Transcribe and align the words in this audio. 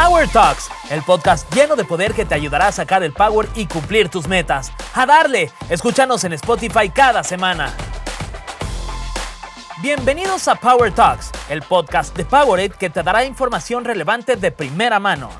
Power 0.00 0.28
Talks, 0.28 0.70
el 0.90 1.02
podcast 1.02 1.52
lleno 1.52 1.74
de 1.74 1.84
poder 1.84 2.14
que 2.14 2.24
te 2.24 2.32
ayudará 2.32 2.68
a 2.68 2.72
sacar 2.72 3.02
el 3.02 3.12
power 3.12 3.48
y 3.56 3.66
cumplir 3.66 4.08
tus 4.08 4.28
metas. 4.28 4.70
¡A 4.94 5.06
darle! 5.06 5.50
Escúchanos 5.68 6.22
en 6.22 6.34
Spotify 6.34 6.88
cada 6.88 7.24
semana. 7.24 7.74
Bienvenidos 9.82 10.46
a 10.46 10.54
Power 10.54 10.92
Talks, 10.92 11.32
el 11.48 11.62
podcast 11.62 12.16
de 12.16 12.24
Powerade 12.24 12.70
que 12.78 12.90
te 12.90 13.02
dará 13.02 13.24
información 13.24 13.84
relevante 13.84 14.36
de 14.36 14.52
primera 14.52 15.00
mano. 15.00 15.30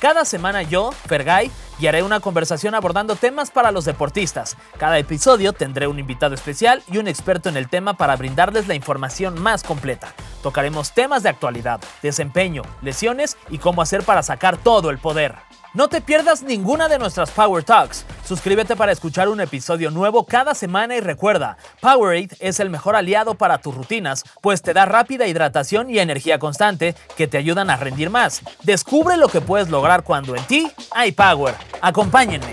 Cada 0.00 0.24
semana 0.24 0.62
yo, 0.62 0.92
Fergay, 0.92 1.50
y 1.78 1.86
haré 1.86 2.02
una 2.02 2.20
conversación 2.20 2.74
abordando 2.74 3.16
temas 3.16 3.50
para 3.50 3.70
los 3.70 3.84
deportistas. 3.84 4.56
Cada 4.78 4.98
episodio 4.98 5.52
tendré 5.52 5.86
un 5.88 5.98
invitado 5.98 6.34
especial 6.34 6.82
y 6.90 6.96
un 6.96 7.06
experto 7.06 7.50
en 7.50 7.58
el 7.58 7.68
tema 7.68 7.98
para 7.98 8.16
brindarles 8.16 8.66
la 8.66 8.74
información 8.74 9.38
más 9.40 9.62
completa. 9.62 10.14
Tocaremos 10.42 10.94
temas 10.94 11.22
de 11.22 11.28
actualidad, 11.28 11.80
desempeño, 12.02 12.62
lesiones 12.80 13.36
y 13.50 13.58
cómo 13.58 13.82
hacer 13.82 14.02
para 14.02 14.22
sacar 14.22 14.56
todo 14.56 14.88
el 14.88 14.96
poder. 14.96 15.49
No 15.72 15.86
te 15.86 16.00
pierdas 16.00 16.42
ninguna 16.42 16.88
de 16.88 16.98
nuestras 16.98 17.30
Power 17.30 17.62
Talks. 17.62 18.04
Suscríbete 18.26 18.74
para 18.74 18.90
escuchar 18.90 19.28
un 19.28 19.40
episodio 19.40 19.92
nuevo 19.92 20.26
cada 20.26 20.52
semana 20.52 20.96
y 20.96 21.00
recuerda, 21.00 21.58
Powerade 21.80 22.30
es 22.40 22.58
el 22.58 22.70
mejor 22.70 22.96
aliado 22.96 23.34
para 23.36 23.58
tus 23.58 23.76
rutinas, 23.76 24.24
pues 24.40 24.62
te 24.62 24.74
da 24.74 24.84
rápida 24.84 25.28
hidratación 25.28 25.88
y 25.88 26.00
energía 26.00 26.40
constante 26.40 26.96
que 27.16 27.28
te 27.28 27.38
ayudan 27.38 27.70
a 27.70 27.76
rendir 27.76 28.10
más. 28.10 28.42
Descubre 28.64 29.16
lo 29.16 29.28
que 29.28 29.40
puedes 29.40 29.68
lograr 29.68 30.02
cuando 30.02 30.34
en 30.34 30.42
ti 30.44 30.72
hay 30.90 31.12
Power. 31.12 31.54
Acompáñenme. 31.80 32.52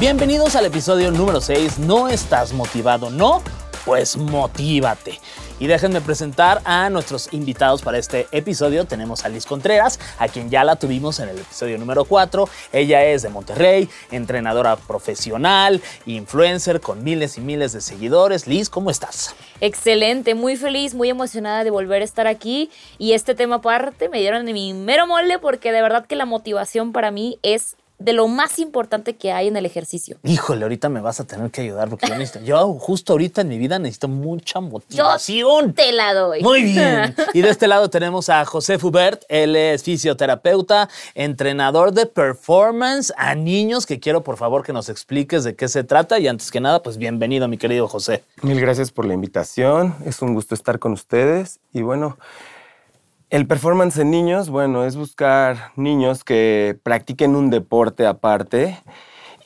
Bienvenidos 0.00 0.56
al 0.56 0.64
episodio 0.64 1.10
número 1.10 1.42
6. 1.42 1.78
¿No 1.80 2.08
estás 2.08 2.54
motivado? 2.54 3.10
¿No? 3.10 3.42
Pues 3.88 4.18
motívate. 4.18 5.18
Y 5.58 5.66
déjenme 5.66 6.02
presentar 6.02 6.60
a 6.66 6.90
nuestros 6.90 7.32
invitados 7.32 7.80
para 7.80 7.96
este 7.96 8.26
episodio. 8.32 8.84
Tenemos 8.84 9.24
a 9.24 9.30
Liz 9.30 9.46
Contreras, 9.46 9.98
a 10.18 10.28
quien 10.28 10.50
ya 10.50 10.62
la 10.62 10.76
tuvimos 10.76 11.20
en 11.20 11.30
el 11.30 11.38
episodio 11.38 11.78
número 11.78 12.04
4. 12.04 12.46
Ella 12.74 13.02
es 13.06 13.22
de 13.22 13.30
Monterrey, 13.30 13.88
entrenadora 14.10 14.76
profesional, 14.76 15.80
influencer 16.04 16.82
con 16.82 17.02
miles 17.02 17.38
y 17.38 17.40
miles 17.40 17.72
de 17.72 17.80
seguidores. 17.80 18.46
Liz, 18.46 18.68
¿cómo 18.68 18.90
estás? 18.90 19.34
Excelente, 19.62 20.34
muy 20.34 20.56
feliz, 20.56 20.94
muy 20.94 21.08
emocionada 21.08 21.64
de 21.64 21.70
volver 21.70 22.02
a 22.02 22.04
estar 22.04 22.26
aquí. 22.26 22.70
Y 22.98 23.12
este 23.12 23.34
tema 23.34 23.56
aparte 23.56 24.10
me 24.10 24.18
dieron 24.18 24.44
mi 24.44 24.74
mero 24.74 25.06
mole 25.06 25.38
porque 25.38 25.72
de 25.72 25.80
verdad 25.80 26.04
que 26.04 26.14
la 26.14 26.26
motivación 26.26 26.92
para 26.92 27.10
mí 27.10 27.38
es 27.42 27.74
de 27.98 28.12
lo 28.12 28.28
más 28.28 28.58
importante 28.58 29.16
que 29.16 29.32
hay 29.32 29.48
en 29.48 29.56
el 29.56 29.66
ejercicio. 29.66 30.18
Híjole, 30.22 30.62
ahorita 30.62 30.88
me 30.88 31.00
vas 31.00 31.18
a 31.18 31.24
tener 31.24 31.50
que 31.50 31.62
ayudar 31.62 31.88
porque 31.88 32.06
yo, 32.06 32.16
necesito, 32.16 32.44
yo 32.44 32.74
justo 32.74 33.12
ahorita 33.12 33.40
en 33.40 33.48
mi 33.48 33.58
vida 33.58 33.78
necesito 33.78 34.06
mucha 34.08 34.60
motivación. 34.60 35.66
Yo 35.68 35.74
te 35.74 35.92
la 35.92 36.14
doy. 36.14 36.42
Muy 36.42 36.62
bien. 36.72 37.14
Y 37.34 37.42
de 37.42 37.50
este 37.50 37.66
lado 37.66 37.90
tenemos 37.90 38.28
a 38.28 38.44
José 38.44 38.78
Fubert. 38.78 39.24
Él 39.28 39.56
es 39.56 39.82
fisioterapeuta, 39.82 40.88
entrenador 41.14 41.92
de 41.92 42.06
performance 42.06 43.12
a 43.16 43.34
niños, 43.34 43.84
que 43.84 43.98
quiero 43.98 44.22
por 44.22 44.36
favor 44.36 44.64
que 44.64 44.72
nos 44.72 44.88
expliques 44.88 45.42
de 45.42 45.56
qué 45.56 45.66
se 45.66 45.82
trata. 45.82 46.18
Y 46.20 46.28
antes 46.28 46.50
que 46.52 46.60
nada, 46.60 46.82
pues 46.82 46.98
bienvenido, 46.98 47.48
mi 47.48 47.58
querido 47.58 47.88
José. 47.88 48.22
Mil 48.42 48.60
gracias 48.60 48.92
por 48.92 49.06
la 49.06 49.14
invitación. 49.14 49.96
Es 50.04 50.22
un 50.22 50.34
gusto 50.34 50.54
estar 50.54 50.78
con 50.78 50.92
ustedes. 50.92 51.58
Y 51.72 51.82
bueno, 51.82 52.16
el 53.30 53.46
performance 53.46 53.98
en 53.98 54.10
niños, 54.10 54.48
bueno, 54.48 54.84
es 54.84 54.96
buscar 54.96 55.72
niños 55.76 56.24
que 56.24 56.78
practiquen 56.82 57.36
un 57.36 57.50
deporte 57.50 58.06
aparte 58.06 58.78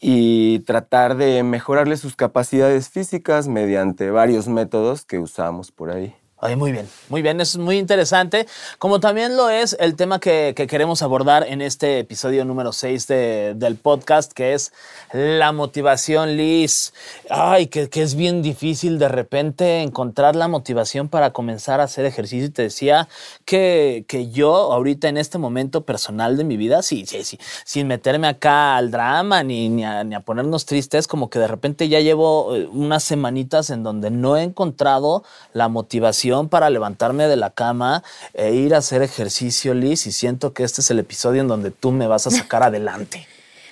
y 0.01 0.61
tratar 0.61 1.17
de 1.17 1.43
mejorarles 1.43 2.01
sus 2.01 2.17
capacidades 2.17 2.91
físicas 2.91 3.49
mediante 3.49 4.11
varios 4.11 4.49
métodos 4.49 5.05
que 5.05 5.19
usamos 5.19 5.73
por 5.73 5.91
ahí. 5.91 6.15
Ay, 6.45 6.57
muy 6.57 6.73
bien, 6.73 6.89
muy 7.09 7.23
bien, 7.23 7.41
es 7.41 7.57
muy 7.57 7.79
interesante, 7.79 8.49
como 8.81 8.99
también 8.99 9.37
lo 9.37 9.49
es 9.49 9.77
el 9.79 9.95
tema 9.95 10.19
que, 10.19 10.55
queremos 10.69 11.01
abordar 11.01 11.47
en 11.47 11.63
este 11.63 12.01
episodio 12.01 12.45
número 12.45 12.73
6 12.73 13.07
del 13.07 13.77
podcast, 13.81 14.33
que 14.33 14.53
es 14.53 14.73
la 15.13 15.53
motivación, 15.53 16.37
Liz. 16.37 16.95
Ay, 17.31 17.69
que, 17.69 17.89
es 17.95 18.17
bien 18.17 18.43
difícil 18.43 18.99
de 18.99 19.07
repente 19.07 19.83
encontrar 19.83 20.35
la 20.35 20.49
motivación 20.49 21.09
para 21.09 21.33
comenzar 21.33 21.81
a 21.81 21.85
hacer 21.85 22.07
ejercicio. 22.07 22.47
Y 22.47 22.51
te 22.51 22.63
decía 22.63 23.09
que, 23.45 24.05
que 24.09 24.29
yo 24.31 24.53
ahorita 24.73 25.09
en 25.09 25.19
este 25.19 25.39
momento 25.39 25.85
personal 25.85 26.37
de 26.37 26.43
mi 26.43 26.57
vida, 26.57 26.83
sí, 26.83 27.07
sí, 27.07 27.23
sí, 27.23 27.39
sin 27.65 27.87
meterme 27.87 28.27
acá 28.27 28.75
al 28.75 28.91
drama 28.91 29.45
ni, 29.45 29.69
ni, 29.69 29.85
a, 29.85 30.03
ni 30.03 30.17
a 30.17 30.21
ponernos 30.21 30.67
tristes, 30.67 31.07
como 31.07 31.31
que 31.31 31.39
de 31.39 31.47
repente 31.47 31.89
ya 31.89 32.01
llevo 32.01 32.57
eh, 32.57 32.67
unas 32.67 33.05
semanitas 33.05 33.71
en 33.71 33.85
donde 33.85 34.11
no 34.11 34.37
he 34.37 34.43
encontrado 34.43 35.23
la 35.53 35.69
motivación 35.69 36.32
para 36.49 36.71
levantarme 36.71 37.29
de 37.29 37.37
la 37.37 37.51
cama 37.51 38.03
e 38.35 38.55
ir 38.55 38.75
a 38.75 38.79
hacer 38.79 39.03
ejercicio, 39.03 39.75
Liz, 39.75 40.07
y 40.07 40.13
siento 40.13 40.53
que 40.53 40.65
este 40.65 40.81
es 40.81 40.91
el 40.91 40.99
episodio 40.99 41.43
en 41.43 41.49
donde 41.49 41.71
tú 41.71 41.93
me 41.93 42.07
vas 42.07 42.27
a 42.27 42.31
sacar 42.31 42.63
adelante. 42.63 43.27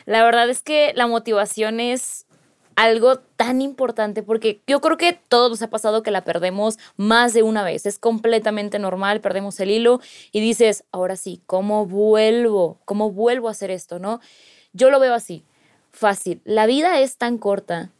La 0.07 0.23
verdad 0.23 0.49
es 0.51 0.63
que 0.63 0.93
la 0.95 1.07
motivación 1.07 1.81
es 1.81 2.27
algo 2.77 3.17
tan 3.37 3.61
importante 3.61 4.23
porque 4.23 4.61
yo 4.67 4.81
creo 4.81 4.97
que 4.97 5.19
todos 5.29 5.51
nos 5.51 5.63
ha 5.63 5.71
pasado 5.71 6.03
que 6.03 6.11
la 6.11 6.25
perdemos 6.25 6.79
más 6.97 7.33
de 7.33 7.43
una 7.43 7.63
vez. 7.63 7.87
Es 7.87 7.99
completamente 7.99 8.79
normal, 8.79 9.21
perdemos 9.21 9.59
el 9.61 9.71
hilo 9.71 10.01
y 10.33 10.41
dices, 10.41 10.85
ahora 10.93 11.17
sí, 11.17 11.41
¿cómo 11.47 11.87
vuelvo? 11.87 12.79
¿Cómo 12.85 13.11
vuelvo 13.11 13.49
a 13.49 13.53
hacer 13.53 13.71
esto? 13.71 13.99
¿No? 13.99 14.21
Yo 14.73 14.91
lo 14.91 15.01
veo 15.01 15.15
así, 15.15 15.45
fácil. 15.91 16.41
La 16.45 16.67
vida 16.67 17.01
es 17.01 17.17
tan 17.17 17.39
corta 17.39 17.91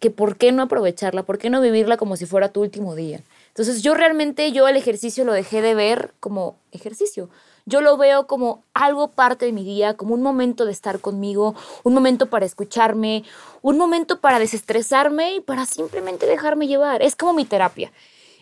que 0.00 0.10
¿por 0.10 0.36
qué 0.36 0.52
no 0.52 0.62
aprovecharla? 0.62 1.22
¿Por 1.22 1.38
qué 1.38 1.50
no 1.50 1.60
vivirla 1.60 1.96
como 1.96 2.16
si 2.16 2.26
fuera 2.26 2.50
tu 2.50 2.60
último 2.60 2.94
día? 2.94 3.20
Entonces 3.56 3.82
yo 3.82 3.94
realmente, 3.94 4.52
yo 4.52 4.68
el 4.68 4.76
ejercicio 4.76 5.24
lo 5.24 5.32
dejé 5.32 5.62
de 5.62 5.74
ver 5.74 6.12
como 6.20 6.58
ejercicio. 6.72 7.30
Yo 7.64 7.80
lo 7.80 7.96
veo 7.96 8.26
como 8.26 8.62
algo 8.74 9.12
parte 9.12 9.46
de 9.46 9.52
mi 9.52 9.64
día, 9.64 9.96
como 9.96 10.12
un 10.12 10.20
momento 10.20 10.66
de 10.66 10.72
estar 10.72 11.00
conmigo, 11.00 11.54
un 11.82 11.94
momento 11.94 12.28
para 12.28 12.44
escucharme, 12.44 13.24
un 13.62 13.78
momento 13.78 14.20
para 14.20 14.38
desestresarme 14.38 15.36
y 15.36 15.40
para 15.40 15.64
simplemente 15.64 16.26
dejarme 16.26 16.66
llevar. 16.66 17.00
Es 17.00 17.16
como 17.16 17.32
mi 17.32 17.46
terapia. 17.46 17.92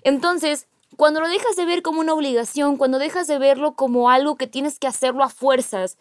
Entonces, 0.03 0.67
cuando 0.97 1.21
lo 1.21 1.29
dejas 1.29 1.55
de 1.55 1.65
ver 1.65 1.83
como 1.83 2.01
una 2.01 2.13
obligación, 2.13 2.77
cuando 2.77 2.99
dejas 2.99 3.29
de 3.29 3.39
verlo 3.39 3.75
como 3.77 4.11
algo 4.11 4.35
que 4.35 4.49
tienes 4.49 4.81
que 4.81 4.89
hacerlo 4.89 5.23
a 5.23 5.29
fuerzas, 5.29 5.97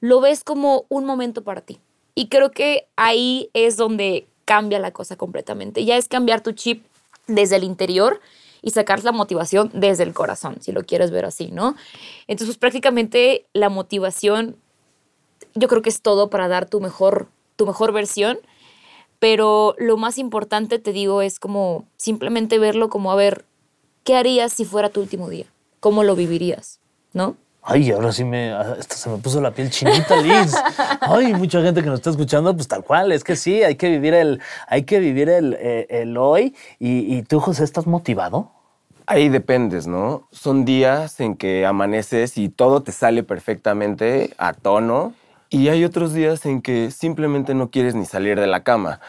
lo 0.00 0.20
ves 0.20 0.44
como 0.44 0.84
un 0.90 1.06
momento 1.06 1.42
para 1.42 1.62
ti. 1.62 1.80
Y 2.14 2.28
creo 2.28 2.50
que 2.50 2.86
ahí 2.96 3.48
es 3.54 3.78
donde 3.78 4.28
cambia 4.44 4.78
la 4.78 4.92
cosa 4.92 5.16
completamente. 5.16 5.86
Ya 5.86 5.96
es 5.96 6.06
cambiar 6.06 6.42
tu 6.42 6.52
chip 6.52 6.84
desde 7.26 7.56
el 7.56 7.64
interior 7.64 8.20
y 8.62 8.70
sacar 8.70 9.02
la 9.04 9.12
motivación 9.12 9.70
desde 9.74 10.02
el 10.02 10.12
corazón, 10.12 10.56
si 10.60 10.72
lo 10.72 10.82
quieres 10.84 11.10
ver 11.10 11.24
así, 11.24 11.50
¿no? 11.52 11.76
Entonces, 12.26 12.48
pues, 12.48 12.58
prácticamente 12.58 13.46
la 13.52 13.68
motivación, 13.68 14.56
yo 15.54 15.68
creo 15.68 15.82
que 15.82 15.90
es 15.90 16.02
todo 16.02 16.30
para 16.30 16.48
dar 16.48 16.68
tu 16.68 16.80
mejor, 16.80 17.28
tu 17.56 17.66
mejor 17.66 17.92
versión, 17.92 18.38
pero 19.18 19.74
lo 19.78 19.96
más 19.96 20.18
importante, 20.18 20.78
te 20.78 20.92
digo, 20.92 21.22
es 21.22 21.38
como 21.38 21.86
simplemente 21.96 22.58
verlo 22.58 22.88
como, 22.88 23.12
a 23.12 23.16
ver, 23.16 23.44
¿qué 24.04 24.16
harías 24.16 24.52
si 24.52 24.64
fuera 24.64 24.90
tu 24.90 25.00
último 25.00 25.28
día? 25.30 25.46
¿Cómo 25.80 26.02
lo 26.04 26.16
vivirías? 26.16 26.80
¿No? 27.12 27.36
Ay, 27.68 27.90
ahora 27.90 28.12
sí 28.12 28.22
me, 28.22 28.54
se 28.88 29.10
me 29.10 29.18
puso 29.18 29.40
la 29.40 29.50
piel 29.50 29.70
chinita, 29.70 30.16
Liz. 30.22 30.54
Ay, 31.00 31.34
mucha 31.34 31.60
gente 31.62 31.82
que 31.82 31.88
nos 31.88 31.98
está 31.98 32.10
escuchando, 32.10 32.54
pues 32.54 32.68
tal 32.68 32.84
cual, 32.84 33.10
es 33.10 33.24
que 33.24 33.34
sí, 33.34 33.64
hay 33.64 33.74
que 33.74 33.88
vivir 33.88 34.14
el, 34.14 34.40
hay 34.68 34.84
que 34.84 35.00
vivir 35.00 35.28
el, 35.28 35.56
eh, 35.58 35.84
el 35.90 36.16
hoy. 36.16 36.54
Y, 36.78 37.16
y, 37.16 37.22
tú, 37.22 37.40
José, 37.40 37.64
¿estás 37.64 37.88
motivado? 37.88 38.52
Ahí 39.06 39.28
dependes, 39.28 39.88
¿no? 39.88 40.28
Son 40.30 40.64
días 40.64 41.18
en 41.18 41.34
que 41.34 41.66
amaneces 41.66 42.38
y 42.38 42.50
todo 42.50 42.84
te 42.84 42.92
sale 42.92 43.24
perfectamente 43.24 44.32
a 44.38 44.52
tono. 44.52 45.12
Y 45.50 45.66
hay 45.66 45.84
otros 45.84 46.12
días 46.12 46.46
en 46.46 46.62
que 46.62 46.92
simplemente 46.92 47.52
no 47.54 47.70
quieres 47.72 47.96
ni 47.96 48.04
salir 48.04 48.38
de 48.38 48.46
la 48.46 48.62
cama. 48.62 49.00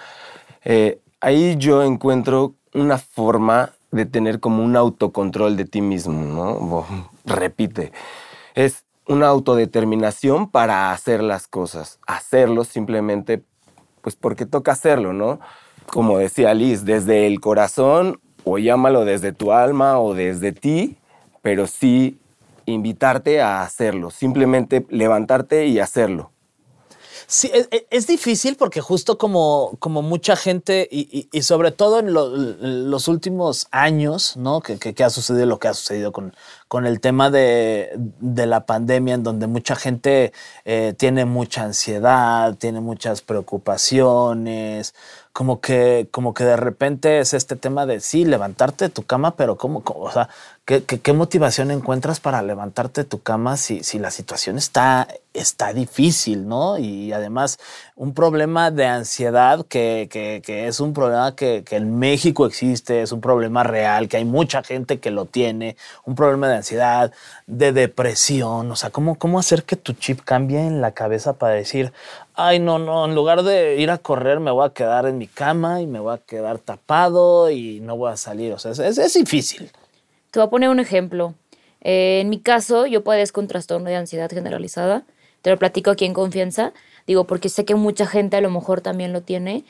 Eh, 0.65 1.00
ahí 1.21 1.57
yo 1.57 1.83
encuentro 1.83 2.56
una 2.74 2.98
forma 2.98 3.74
de 3.92 4.07
tener 4.07 4.39
como 4.39 4.63
un 4.63 4.75
autocontrol 4.75 5.56
de 5.57 5.65
ti 5.65 5.81
mismo, 5.81 6.24
¿no? 6.24 6.86
Repite 7.24 7.92
es 8.57 8.86
una 9.07 9.27
autodeterminación 9.27 10.50
para 10.50 10.92
hacer 10.92 11.21
las 11.21 11.48
cosas, 11.48 12.00
hacerlo 12.07 12.63
simplemente 12.63 13.44
pues 14.01 14.15
porque 14.15 14.48
toca 14.48 14.71
hacerlo, 14.71 15.13
¿no? 15.13 15.39
Como 15.86 16.18
decía 16.18 16.56
Liz, 16.56 16.83
desde 16.83 17.27
el 17.27 17.39
corazón 17.39 18.19
o 18.45 18.57
llámalo 18.57 19.06
desde 19.06 19.31
tu 19.31 19.51
alma 19.51 20.00
o 20.00 20.15
desde 20.15 20.54
ti, 20.54 20.98
pero 21.44 21.68
sí 21.68 22.19
invitarte 22.65 23.42
a 23.42 23.62
hacerlo, 23.62 24.09
simplemente 24.09 24.88
levantarte 24.89 25.68
y 25.68 25.80
hacerlo. 25.80 26.31
Sí, 27.29 27.51
e, 27.53 27.68
e, 27.71 27.88
es, 27.89 28.07
difícil 28.07 28.56
porque 28.56 28.79
justo 28.79 29.18
como, 29.18 29.75
como 29.79 30.01
mucha 30.01 30.38
gente 30.38 30.88
y, 30.89 31.27
sobre 31.41 31.71
todo 31.71 32.00
en, 32.00 32.13
los 32.89 33.07
últimos 33.09 33.68
años, 33.71 34.38
¿no? 34.38 34.62
Que, 34.62 34.79
que, 34.79 35.03
ha 35.03 35.09
sucedido 35.09 35.45
lo 35.45 35.59
que 35.59 35.68
ha 35.68 35.74
sucedido 35.74 36.13
con, 36.13 36.33
con 36.69 36.85
el 36.85 37.01
tema 37.01 37.29
de, 37.29 37.91
de 37.97 38.45
la 38.45 38.65
pandemia, 38.65 39.15
en 39.15 39.24
donde 39.24 39.47
mucha 39.47 39.75
gente 39.75 40.31
eh, 40.63 40.94
tiene 40.97 41.25
mucha 41.25 41.63
ansiedad, 41.63 42.56
tiene 42.56 42.79
muchas 42.79 43.21
preocupaciones, 43.21 44.95
como 45.33 45.62
que, 45.62 46.07
como 46.12 46.33
que 46.33 46.45
de 46.45 46.57
repente 46.57 47.19
es 47.19 47.33
este 47.33 47.56
tema 47.57 47.85
de 47.85 48.00
sí, 48.00 48.24
levantarte 48.25 48.85
de 48.85 48.89
tu 48.89 49.03
cama, 49.03 49.35
pero 49.35 49.57
cómo? 49.57 49.83
O 49.85 50.12
sea, 50.12 50.29
¿qué, 50.68 50.84
¿qué, 50.84 51.00
qué, 51.00 51.14
motivación 51.14 51.72
encuentras 51.72 52.19
para 52.19 52.42
levantarte 52.42 53.04
de 53.04 53.10
tu 53.10 53.22
cama 53.22 53.56
si, 53.56 53.81
la 54.00 54.12
situación 54.12 54.58
está, 54.58 55.08
difícil, 55.74 56.46
¿no? 56.46 56.78
Y 56.78 57.14
además 57.14 57.58
un 57.96 58.14
problema 58.14 58.69
de 58.69 58.86
ansiedad 58.86 59.66
que, 59.66 60.10
es 60.46 60.80
un 60.81 60.94
problema 60.94 61.36
que, 61.36 61.64
en 61.72 61.98
México 61.98 62.46
existe, 62.46 63.02
es 63.02 63.14
un 63.14 63.22
problema 63.22 63.64
real, 63.64 64.10
que 64.10 64.18
hay 64.18 64.25
mucha 64.25 64.62
gente 64.62 65.00
que 65.00 65.10
lo 65.10 65.24
tiene, 65.24 65.78
un 66.04 66.16
problema 66.16 66.50
de 66.50 66.58
ansiedad, 66.58 67.13
de 67.46 67.72
depresión, 67.72 68.70
o 68.70 68.75
sea, 68.75 68.90
¿cómo, 68.90 69.40
hacer 69.40 69.63
que 69.63 69.78
tu 69.78 69.94
chip 69.94 70.20
cambie 70.25 70.60
en 70.60 70.81
la 70.81 70.92
cabeza 70.92 71.34
para 71.34 71.54
decir, 71.54 71.94
ay, 72.36 72.60
no, 72.60 72.78
no, 72.78 73.06
en 73.06 73.16
lugar 73.16 73.44
de 73.44 73.78
ir 73.78 73.90
a 73.90 74.00
correr 74.00 74.42
me 74.42 74.52
voy 74.52 74.68
a 74.68 74.74
quedar 74.74 75.06
en 75.06 75.18
mi 75.18 75.28
cama 75.28 75.81
y 75.81 75.88
me 75.88 76.00
voy 76.00 76.13
a 76.13 76.18
quedar 76.18 76.60
tapado 76.60 77.50
y 77.52 77.80
no 77.80 77.96
voy 77.96 78.12
a 78.12 78.18
salir. 78.18 78.52
O 78.52 78.60
sea, 78.60 78.72
es 78.72 79.13
difícil. 79.13 79.72
Te 80.38 80.42
voy 80.42 80.48
a 80.50 80.51
poner 80.51 80.69
un 80.69 80.80
ejemplo. 80.80 81.34
Eh, 81.81 82.19
en 82.22 82.30
mi 82.30 82.39
caso, 82.39 82.86
yo 82.86 83.04
padezco 83.04 83.42
un 83.42 83.48
trastorno 83.48 83.89
de 83.89 83.95
ansiedad 83.95 84.30
generalizada. 84.30 85.04
Te 85.42 85.50
lo 85.50 85.57
platico 85.57 85.89
aquí 85.89 86.06
en 86.06 86.13
confianza. 86.13 86.74
Digo, 87.07 87.25
porque 87.25 87.50
sé 87.50 87.66
que 87.66 87.74
mucha 87.74 88.06
gente 88.06 88.38
a 88.38 88.42
lo 88.42 88.51
mejor 88.51 88.81
también 88.81 89.13
lo 89.13 89.22
tiene. 89.22 89.66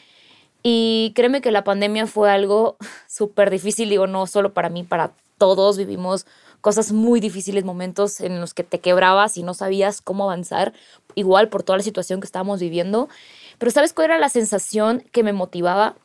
Y 0.64 1.14
créeme 1.16 1.40
que 1.40 1.52
la 1.52 1.64
pandemia 1.64 2.06
fue 2.06 2.30
algo 2.30 2.75
súper 3.08 3.50
difícil. 3.50 3.88
Digo, 3.88 4.08
no 4.08 4.28
solo 4.28 4.54
para 4.54 4.68
mí, 4.68 4.84
para 4.84 5.14
todos. 5.38 5.78
Vivimos 5.78 6.25
cosas 6.60 6.92
muy 6.92 7.22
difíciles, 7.22 7.64
momentos 7.64 8.19
en 8.19 8.42
los 8.42 8.54
que 8.54 8.66
te 8.66 8.80
quebrabas 8.80 9.38
y 9.38 9.44
no 9.44 9.54
sabías 9.54 10.02
cómo 10.02 10.25
avanzar, 10.25 10.74
igual 11.16 11.48
por 11.48 11.64
toda 11.64 11.78
la 11.78 11.84
situación 11.84 12.19
que 12.19 12.25
estábamos 12.25 12.60
viviendo. 12.60 13.08
Pero 13.58 13.72
¿sabes 13.72 13.94
cuál 13.94 14.08
era 14.08 14.18
la 14.18 14.28
sensación 14.28 15.06
que 15.14 15.24
me 15.24 15.31
motivaba? 15.31 15.96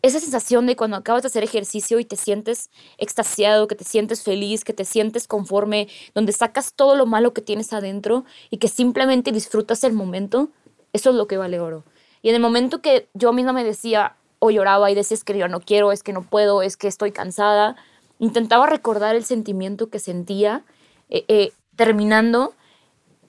Esa 0.00 0.20
sensación 0.20 0.66
de 0.66 0.76
cuando 0.76 0.96
acabas 0.96 1.22
de 1.22 1.26
hacer 1.26 1.42
ejercicio 1.42 1.98
y 1.98 2.04
te 2.04 2.14
sientes 2.14 2.70
extasiado, 2.98 3.66
que 3.66 3.74
te 3.74 3.84
sientes 3.84 4.22
feliz, 4.22 4.62
que 4.62 4.72
te 4.72 4.84
sientes 4.84 5.26
conforme, 5.26 5.88
donde 6.14 6.32
sacas 6.32 6.72
todo 6.74 6.94
lo 6.94 7.04
malo 7.04 7.34
que 7.34 7.42
tienes 7.42 7.72
adentro 7.72 8.24
y 8.50 8.58
que 8.58 8.68
simplemente 8.68 9.32
disfrutas 9.32 9.82
el 9.82 9.94
momento, 9.94 10.50
eso 10.92 11.10
es 11.10 11.16
lo 11.16 11.26
que 11.26 11.36
vale 11.36 11.58
oro. 11.58 11.84
Y 12.22 12.28
en 12.28 12.36
el 12.36 12.40
momento 12.40 12.80
que 12.80 13.08
yo 13.14 13.32
misma 13.32 13.52
me 13.52 13.64
decía 13.64 14.14
o 14.38 14.50
lloraba 14.50 14.88
y 14.90 14.94
decía 14.94 15.16
es 15.16 15.24
que 15.24 15.36
yo 15.36 15.48
no 15.48 15.60
quiero, 15.60 15.90
es 15.90 16.04
que 16.04 16.12
no 16.12 16.22
puedo, 16.22 16.62
es 16.62 16.76
que 16.76 16.86
estoy 16.86 17.10
cansada, 17.10 17.74
intentaba 18.20 18.66
recordar 18.66 19.16
el 19.16 19.24
sentimiento 19.24 19.90
que 19.90 19.98
sentía 19.98 20.64
eh, 21.10 21.24
eh, 21.26 21.52
terminando 21.74 22.54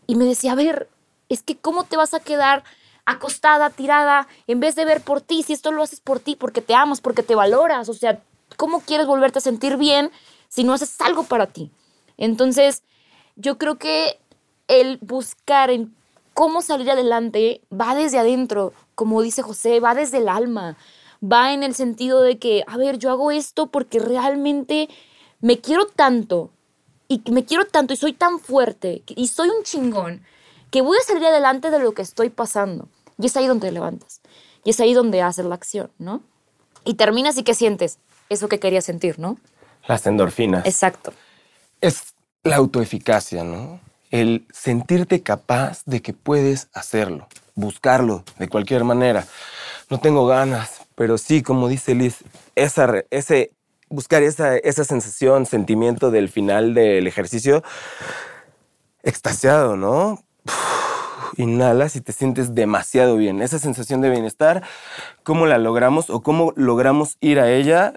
y 0.05 0.15
me 0.15 0.25
decía, 0.25 0.51
a 0.51 0.55
ver, 0.55 0.87
es 1.29 1.41
que 1.41 1.57
cómo 1.57 1.83
te 1.83 1.97
vas 1.97 2.13
a 2.13 2.19
quedar 2.19 2.63
acostada, 3.11 3.69
tirada, 3.69 4.27
en 4.47 4.59
vez 4.59 4.75
de 4.75 4.85
ver 4.85 5.01
por 5.01 5.21
ti, 5.21 5.43
si 5.43 5.53
esto 5.53 5.71
lo 5.71 5.83
haces 5.83 5.99
por 5.99 6.19
ti, 6.19 6.35
porque 6.35 6.61
te 6.61 6.75
amas, 6.75 7.01
porque 7.01 7.23
te 7.23 7.35
valoras, 7.35 7.89
o 7.89 7.93
sea, 7.93 8.21
¿cómo 8.57 8.81
quieres 8.81 9.07
volverte 9.07 9.39
a 9.39 9.41
sentir 9.41 9.77
bien 9.77 10.11
si 10.47 10.63
no 10.63 10.73
haces 10.73 10.99
algo 11.01 11.23
para 11.23 11.47
ti? 11.47 11.71
Entonces, 12.17 12.83
yo 13.35 13.57
creo 13.57 13.77
que 13.77 14.19
el 14.67 14.97
buscar 15.01 15.71
en 15.71 15.95
cómo 16.33 16.61
salir 16.61 16.91
adelante 16.91 17.61
va 17.71 17.95
desde 17.95 18.19
adentro, 18.19 18.73
como 18.95 19.21
dice 19.21 19.41
José, 19.41 19.79
va 19.79 19.95
desde 19.95 20.17
el 20.17 20.29
alma 20.29 20.77
va 21.21 21.53
en 21.53 21.63
el 21.63 21.75
sentido 21.75 22.21
de 22.21 22.37
que, 22.37 22.63
a 22.67 22.77
ver, 22.77 22.97
yo 22.97 23.11
hago 23.11 23.31
esto 23.31 23.67
porque 23.67 23.99
realmente 23.99 24.89
me 25.41 25.59
quiero 25.59 25.87
tanto 25.87 26.51
y 27.07 27.21
me 27.31 27.45
quiero 27.45 27.65
tanto 27.65 27.93
y 27.93 27.97
soy 27.97 28.13
tan 28.13 28.39
fuerte 28.39 29.03
y 29.07 29.27
soy 29.27 29.49
un 29.49 29.63
chingón 29.63 30.21
que 30.71 30.81
voy 30.81 30.97
a 30.97 31.05
salir 31.05 31.25
adelante 31.25 31.71
de 31.71 31.79
lo 31.79 31.93
que 31.93 32.01
estoy 32.01 32.29
pasando. 32.29 32.87
Y 33.19 33.25
es 33.27 33.35
ahí 33.37 33.47
donde 33.47 33.67
te 33.67 33.73
levantas. 33.73 34.21
Y 34.63 34.71
es 34.71 34.79
ahí 34.79 34.93
donde 34.93 35.21
haces 35.21 35.45
la 35.45 35.55
acción, 35.55 35.91
¿no? 35.99 36.23
Y 36.85 36.95
terminas 36.95 37.37
y 37.37 37.43
¿qué 37.43 37.53
sientes? 37.53 37.99
Eso 38.29 38.47
que 38.47 38.59
querías 38.59 38.85
sentir, 38.85 39.19
¿no? 39.19 39.37
Las 39.87 40.05
endorfinas. 40.07 40.65
Exacto. 40.65 41.13
Es 41.81 42.13
la 42.43 42.55
autoeficacia, 42.55 43.43
¿no? 43.43 43.81
El 44.09 44.47
sentirte 44.51 45.21
capaz 45.21 45.83
de 45.85 46.01
que 46.01 46.13
puedes 46.13 46.69
hacerlo, 46.73 47.27
buscarlo 47.55 48.23
de 48.37 48.47
cualquier 48.47 48.83
manera. 48.83 49.27
No 49.89 49.99
tengo 49.99 50.25
ganas, 50.25 50.81
pero 50.95 51.17
sí, 51.17 51.43
como 51.43 51.67
dice 51.67 51.95
Liz, 51.95 52.23
esa, 52.55 53.03
ese, 53.09 53.51
buscar 53.89 54.23
esa, 54.23 54.57
esa 54.57 54.83
sensación, 54.83 55.45
sentimiento 55.45 56.11
del 56.11 56.29
final 56.29 56.73
del 56.73 57.07
ejercicio, 57.07 57.63
extasiado, 59.03 59.75
¿no? 59.75 60.23
Inhalas 61.37 61.95
y 61.95 62.01
te 62.01 62.11
sientes 62.11 62.55
demasiado 62.55 63.17
bien. 63.17 63.41
Esa 63.41 63.59
sensación 63.59 64.01
de 64.01 64.09
bienestar, 64.09 64.63
¿cómo 65.23 65.45
la 65.45 65.57
logramos 65.57 66.09
o 66.09 66.21
cómo 66.21 66.53
logramos 66.55 67.17
ir 67.21 67.39
a 67.39 67.51
ella? 67.51 67.93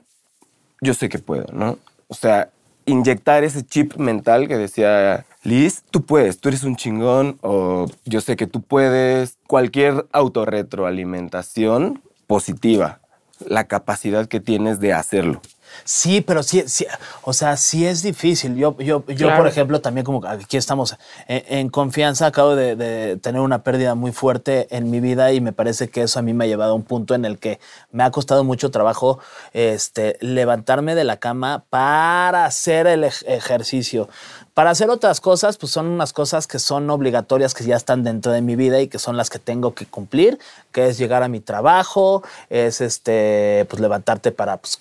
Yo 0.80 0.94
sé 0.94 1.08
que 1.08 1.18
puedo, 1.18 1.46
¿no? 1.52 1.78
O 2.08 2.14
sea, 2.14 2.50
inyectar 2.86 3.44
ese 3.44 3.64
chip 3.64 3.96
mental 3.96 4.48
que 4.48 4.56
decía 4.56 5.24
Liz, 5.44 5.82
tú 5.90 6.04
puedes, 6.04 6.38
tú 6.38 6.48
eres 6.48 6.62
un 6.62 6.76
chingón 6.76 7.38
o 7.42 7.86
yo 8.04 8.20
sé 8.20 8.36
que 8.36 8.46
tú 8.46 8.62
puedes. 8.62 9.38
Cualquier 9.46 10.06
autorretroalimentación 10.12 12.02
positiva, 12.26 13.00
la 13.46 13.64
capacidad 13.64 14.26
que 14.26 14.40
tienes 14.40 14.80
de 14.80 14.92
hacerlo. 14.92 15.40
Sí, 15.84 16.20
pero 16.20 16.42
sí, 16.42 16.64
sí, 16.66 16.86
o 17.22 17.32
sea, 17.32 17.56
sí 17.56 17.86
es 17.86 18.02
difícil. 18.02 18.56
Yo, 18.56 18.76
yo, 18.78 19.04
yo 19.06 19.26
claro. 19.26 19.38
por 19.38 19.46
ejemplo, 19.48 19.80
también 19.80 20.04
como 20.04 20.26
aquí 20.26 20.56
estamos 20.56 20.96
en, 21.28 21.44
en 21.48 21.68
confianza, 21.68 22.26
acabo 22.26 22.54
de, 22.54 22.76
de, 22.76 23.16
tener 23.16 23.40
una 23.40 23.62
pérdida 23.62 23.94
muy 23.94 24.12
fuerte 24.12 24.68
en 24.70 24.90
mi 24.90 25.00
vida 25.00 25.32
y 25.32 25.40
me 25.40 25.52
parece 25.52 25.88
que 25.88 26.02
eso 26.02 26.18
a 26.18 26.22
mí 26.22 26.32
me 26.34 26.44
ha 26.44 26.48
llevado 26.48 26.72
a 26.72 26.74
un 26.74 26.82
punto 26.82 27.14
en 27.14 27.24
el 27.24 27.38
que 27.38 27.60
me 27.90 28.04
ha 28.04 28.10
costado 28.10 28.44
mucho 28.44 28.70
trabajo 28.70 29.18
este, 29.52 30.16
levantarme 30.20 30.94
de 30.94 31.04
la 31.04 31.16
cama 31.18 31.64
para 31.70 32.44
hacer 32.44 32.86
el 32.86 33.04
ejercicio. 33.04 34.08
Para 34.54 34.70
hacer 34.70 34.90
otras 34.90 35.20
cosas, 35.20 35.56
pues 35.56 35.72
son 35.72 35.86
unas 35.86 36.12
cosas 36.12 36.46
que 36.46 36.58
son 36.58 36.90
obligatorias, 36.90 37.54
que 37.54 37.64
ya 37.64 37.76
están 37.76 38.04
dentro 38.04 38.32
de 38.32 38.42
mi 38.42 38.54
vida 38.54 38.80
y 38.80 38.88
que 38.88 38.98
son 38.98 39.16
las 39.16 39.30
que 39.30 39.38
tengo 39.38 39.74
que 39.74 39.86
cumplir, 39.86 40.38
que 40.72 40.88
es 40.88 40.98
llegar 40.98 41.22
a 41.22 41.28
mi 41.28 41.40
trabajo, 41.40 42.22
es 42.50 42.82
este, 42.82 43.66
pues 43.70 43.80
levantarte 43.80 44.30
para 44.30 44.58
pues, 44.58 44.78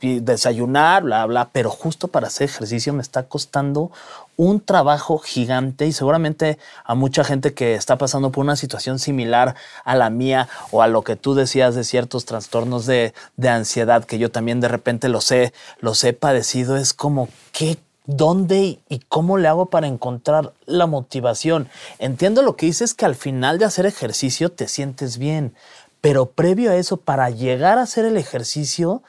desayunar, 0.00 1.02
bla, 1.02 1.26
bla, 1.26 1.48
pero 1.52 1.70
justo 1.70 2.08
para 2.08 2.28
hacer 2.28 2.48
ejercicio 2.48 2.92
me 2.92 3.02
está 3.02 3.24
costando 3.24 3.90
un 4.36 4.60
trabajo 4.60 5.18
gigante 5.18 5.86
y 5.86 5.92
seguramente 5.92 6.58
a 6.84 6.94
mucha 6.94 7.24
gente 7.24 7.52
que 7.52 7.74
está 7.74 7.98
pasando 7.98 8.30
por 8.30 8.42
una 8.42 8.56
situación 8.56 8.98
similar 8.98 9.54
a 9.84 9.94
la 9.94 10.08
mía 10.08 10.48
o 10.70 10.82
a 10.82 10.88
lo 10.88 11.02
que 11.02 11.16
tú 11.16 11.34
decías 11.34 11.74
de 11.74 11.84
ciertos 11.84 12.24
trastornos 12.24 12.86
de, 12.86 13.12
de 13.36 13.48
ansiedad 13.48 14.04
que 14.04 14.18
yo 14.18 14.30
también 14.30 14.60
de 14.60 14.68
repente 14.68 15.08
los 15.08 15.30
he, 15.30 15.52
los 15.80 16.02
he 16.04 16.12
padecido, 16.12 16.76
es 16.76 16.94
como, 16.94 17.28
¿qué 17.52 17.78
¿Dónde 18.06 18.80
y 18.88 18.98
cómo 19.08 19.38
le 19.38 19.46
hago 19.46 19.66
para 19.66 19.86
encontrar 19.86 20.52
la 20.66 20.86
motivación? 20.86 21.68
Entiendo 22.00 22.42
lo 22.42 22.56
que 22.56 22.66
dices 22.66 22.92
que 22.92 23.04
al 23.04 23.14
final 23.14 23.58
de 23.58 23.66
hacer 23.66 23.86
ejercicio 23.86 24.50
te 24.50 24.66
sientes 24.66 25.16
bien, 25.16 25.54
pero 26.00 26.26
previo 26.26 26.72
a 26.72 26.76
eso, 26.76 26.96
para 26.96 27.30
llegar 27.30 27.78
a 27.78 27.82
hacer 27.82 28.04
el 28.04 28.16
ejercicio, 28.16 29.02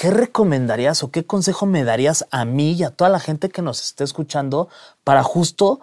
¿qué 0.00 0.10
recomendarías 0.10 1.02
o 1.02 1.10
qué 1.10 1.26
consejo 1.26 1.66
me 1.66 1.84
darías 1.84 2.26
a 2.30 2.46
mí 2.46 2.72
y 2.72 2.84
a 2.84 2.90
toda 2.90 3.10
la 3.10 3.20
gente 3.20 3.50
que 3.50 3.60
nos 3.60 3.82
esté 3.82 4.02
escuchando 4.02 4.70
para 5.04 5.22
justo 5.22 5.78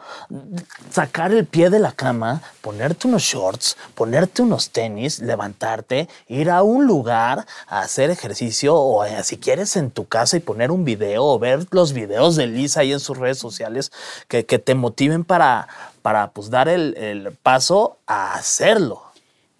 sacar 0.89 1.31
el 1.31 1.45
pie 1.45 1.69
de 1.69 1.77
la 1.77 1.91
cama, 1.91 2.41
ponerte 2.61 3.07
unos 3.07 3.21
shorts, 3.21 3.77
ponerte 3.93 4.41
unos 4.41 4.71
tenis, 4.71 5.19
levantarte, 5.19 6.09
ir 6.27 6.49
a 6.49 6.63
un 6.63 6.87
lugar 6.87 7.45
a 7.67 7.81
hacer 7.81 8.09
ejercicio 8.09 8.75
o 8.75 9.05
eh, 9.05 9.23
si 9.23 9.37
quieres 9.37 9.75
en 9.75 9.91
tu 9.91 10.07
casa 10.07 10.35
y 10.35 10.39
poner 10.39 10.71
un 10.71 10.83
video 10.83 11.23
o 11.23 11.37
ver 11.37 11.67
los 11.69 11.93
videos 11.93 12.35
de 12.35 12.47
Lisa 12.47 12.79
ahí 12.79 12.93
en 12.93 12.99
sus 12.99 13.19
redes 13.19 13.37
sociales 13.37 13.91
que, 14.27 14.47
que 14.47 14.57
te 14.57 14.73
motiven 14.73 15.25
para, 15.25 15.67
para 16.01 16.31
pues, 16.31 16.49
dar 16.49 16.69
el, 16.69 16.97
el 16.97 17.33
paso 17.33 17.99
a 18.07 18.33
hacerlo? 18.33 19.03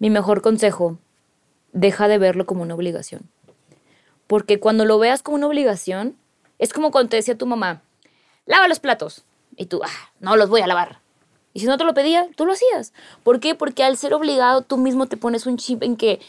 Mi 0.00 0.10
mejor 0.10 0.42
consejo, 0.42 0.98
deja 1.72 2.08
de 2.08 2.18
verlo 2.18 2.44
como 2.44 2.62
una 2.62 2.74
obligación. 2.74 3.30
Porque 4.28 4.60
cuando 4.60 4.84
lo 4.84 5.00
veas 5.00 5.22
como 5.22 5.36
una 5.36 5.48
obligación, 5.48 6.16
es 6.60 6.72
como 6.72 6.92
cuando 6.92 7.10
te 7.10 7.16
decía 7.16 7.36
tu 7.36 7.46
mamá, 7.46 7.82
lava 8.46 8.68
los 8.68 8.78
platos. 8.78 9.24
Y 9.56 9.66
tú, 9.66 9.80
ah, 9.82 10.10
no 10.20 10.36
los 10.36 10.48
voy 10.48 10.60
a 10.60 10.68
lavar. 10.68 11.00
Y 11.52 11.60
si 11.60 11.66
no 11.66 11.76
te 11.78 11.84
lo 11.84 11.94
pedía, 11.94 12.28
tú 12.36 12.46
lo 12.46 12.52
hacías. 12.52 12.92
¿Por 13.24 13.40
qué? 13.40 13.56
Porque 13.56 13.82
al 13.82 13.96
ser 13.96 14.14
obligado, 14.14 14.62
tú 14.62 14.76
mismo 14.76 15.06
te 15.06 15.16
pones 15.16 15.46
un 15.46 15.56
chip 15.56 15.82
en 15.82 15.96
que 15.96 16.20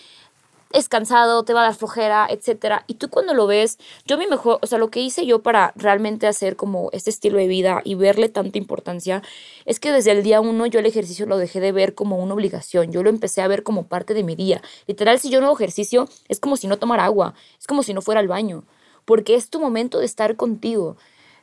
es 0.72 0.88
cansado, 0.88 1.44
te 1.44 1.54
va 1.54 1.62
a 1.62 1.64
dar 1.66 1.76
flojera, 1.76 2.28
etc. 2.30 2.84
Y 2.88 2.96
tú 2.96 3.10
cuando 3.10 3.34
lo 3.34 3.48
ves, 3.48 3.80
yo 4.06 4.18
mi 4.18 4.28
mejor, 4.28 4.60
o 4.62 4.68
sea, 4.68 4.78
lo 4.78 4.90
que 4.90 5.00
hice 5.00 5.26
yo 5.26 5.40
para 5.42 5.74
realmente 5.76 6.28
hacer 6.28 6.56
como 6.56 6.90
este 6.94 7.10
estilo 7.10 7.38
de 7.38 7.48
vida 7.48 7.82
y 7.84 7.96
verle 7.96 8.30
tanta 8.30 8.58
importancia, 8.58 9.24
es 9.66 9.80
que 9.80 9.92
desde 9.92 10.12
el 10.12 10.22
día 10.22 10.42
uno 10.42 10.68
yo 10.68 10.80
el 10.80 10.86
ejercicio 10.86 11.26
lo 11.26 11.38
dejé 11.38 11.60
de 11.60 11.72
ver 11.72 11.96
como 11.96 12.18
una 12.18 12.36
obligación, 12.36 12.92
yo 12.92 13.02
lo 13.02 13.10
empecé 13.10 13.42
a 13.42 13.48
ver 13.48 13.64
como 13.64 13.88
parte 13.88 14.14
de 14.14 14.24
mi 14.24 14.36
día. 14.36 14.62
Literal, 14.86 15.20
si 15.20 15.30
yo 15.30 15.42
no 15.42 15.52
ejercicio, 15.52 16.08
es 16.28 16.40
como 16.40 16.56
si 16.56 16.68
no 16.68 16.78
tomara 16.78 17.06
agua, 17.06 17.34
es 17.60 17.66
como 17.66 17.82
si 17.82 17.94
no 17.94 18.02
fuera 18.02 18.22
al 18.22 18.28
baño, 18.28 18.64
porque 19.06 19.36
es 19.36 19.50
tu 19.50 19.60
momento 19.60 20.00
de 20.00 20.06
estar 20.06 20.36
contigo. 20.36 20.98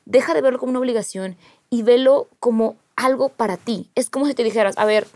Deja 0.05 0.35
de 0.35 0.41
verlo 0.41 0.61
como 0.61 0.71
una 0.71 0.79
obligación 0.79 1.37
y 1.69 1.83
velo 1.83 2.29
como 2.39 2.77
algo 2.95 3.29
para 3.29 3.57
ti. 3.57 3.91
Es 3.97 4.09
como 4.09 4.27
si 4.27 4.35
te 4.35 4.45
dijeras, 4.45 4.79
a 4.79 4.85
ver, 4.85 5.09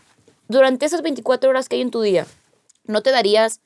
durante 0.48 0.84
esas 0.84 1.02
24 1.02 1.48
horas 1.48 1.68
que 1.68 1.76
hay 1.76 1.82
en 1.82 1.92
tu 1.92 2.00
día, 2.00 2.26
¿no 2.86 3.02
te 3.02 3.12
darías 3.12 3.60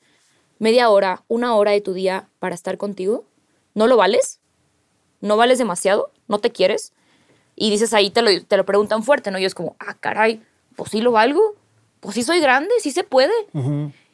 media 0.59 0.89
hora, 0.89 1.23
una 1.27 1.55
hora 1.55 1.71
de 1.71 1.81
tu 1.81 1.93
día 1.93 2.27
para 2.39 2.55
estar 2.55 2.77
contigo? 2.77 3.25
¿No 3.73 3.87
lo 3.87 3.97
vales? 3.97 4.39
¿No 5.21 5.37
vales 5.37 5.57
demasiado? 5.57 6.11
¿No 6.27 6.39
te 6.39 6.51
quieres? 6.51 6.93
Y 7.55 7.69
dices 7.69 7.93
ahí, 7.93 8.09
te 8.09 8.21
lo, 8.21 8.29
te 8.43 8.57
lo 8.57 8.65
preguntan 8.65 9.03
fuerte, 9.03 9.31
¿no? 9.31 9.39
Y 9.39 9.45
es 9.45 9.55
como, 9.55 9.75
ah, 9.79 9.95
caray, 9.99 10.41
pues 10.75 10.91
sí 10.91 11.01
lo 11.01 11.11
valgo, 11.11 11.55
pues 11.99 12.15
sí 12.15 12.23
soy 12.23 12.39
grande, 12.39 12.71
sí 12.79 12.91
se 12.91 13.03
puede. 13.03 13.33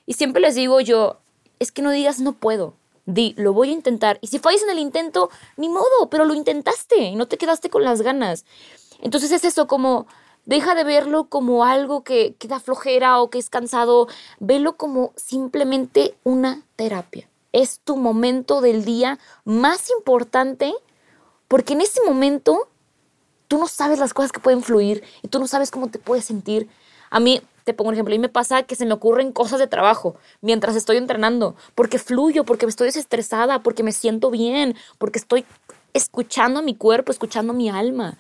Y 0.06 0.14
siempre 0.14 0.42
les 0.42 0.56
digo 0.56 0.80
yo, 0.80 1.20
es 1.60 1.72
que 1.72 1.82
no 1.82 1.92
digas 1.92 2.20
no 2.20 2.34
puedo, 2.34 2.74
di, 3.06 3.34
lo 3.38 3.54
voy 3.54 3.70
a 3.70 3.74
intentar. 3.74 4.20
Y 4.22 4.28
si 4.28 4.40
fallas 4.40 4.64
en 4.64 4.70
el 4.70 4.80
intento, 4.80 5.30
ni 5.58 5.70
modo, 5.70 6.10
pero 6.10 6.26
lo 6.26 6.34
intentaste 6.34 6.98
y 6.98 7.16
no 7.16 7.28
te 7.28 7.38
quedaste 7.38 7.70
con 7.70 7.84
las 7.84 8.02
ganas. 8.02 8.46
Entonces 9.02 9.32
es 9.32 9.44
eso, 9.44 9.68
como 9.68 10.08
deja 10.46 10.76
de 10.76 10.84
verlo 10.84 11.26
como 11.26 11.66
algo 11.66 12.04
que, 12.04 12.36
que 12.40 12.48
da 12.48 12.60
flojera 12.60 13.22
o 13.22 13.30
que 13.30 13.40
es 13.40 13.50
cansado, 13.50 14.08
velo 14.40 14.78
como 14.78 15.14
simplemente 15.16 16.16
una 16.24 16.64
terapia. 16.76 17.28
Es 17.54 17.80
tu 17.80 17.98
momento 17.98 18.62
del 18.62 18.86
día 18.86 19.20
más 19.44 19.90
importante 19.90 20.74
porque 21.48 21.74
en 21.74 21.82
ese 21.82 22.02
momento 22.06 22.70
tú 23.50 23.58
no 23.58 23.68
sabes 23.68 24.00
las 24.00 24.14
cosas 24.14 24.32
que 24.32 24.40
pueden 24.40 24.64
fluir 24.64 25.04
y 25.22 25.28
tú 25.28 25.38
no 25.38 25.48
sabes 25.48 25.70
cómo 25.70 25.90
te 25.90 26.00
puedes 26.00 26.24
sentir. 26.24 26.70
A 27.10 27.20
mí, 27.20 27.42
te 27.66 27.74
pongo 27.74 27.90
un 27.90 27.96
ejemplo, 27.96 28.14
a 28.14 28.18
mí 28.18 28.20
me 28.20 28.30
pasa 28.30 28.64
que 28.64 28.78
se 28.78 28.86
me 28.86 28.94
ocurren 28.94 29.34
cosas 29.34 29.60
de 29.60 29.68
trabajo 29.68 30.16
mientras 30.40 30.78
estoy 30.78 30.96
entrenando, 30.96 31.58
porque 31.76 32.00
fluyo, 32.00 32.46
porque 32.46 32.66
estoy 32.66 32.88
desestresada, 32.88 33.62
porque 33.62 33.84
me 33.84 33.92
siento 33.92 34.32
bien, 34.32 34.76
porque 34.98 35.20
estoy 35.20 35.44
escuchando 35.94 36.62
mi 36.62 36.76
cuerpo, 36.76 37.12
escuchando 37.12 37.52
mi 37.52 37.70
alma. 37.70 38.18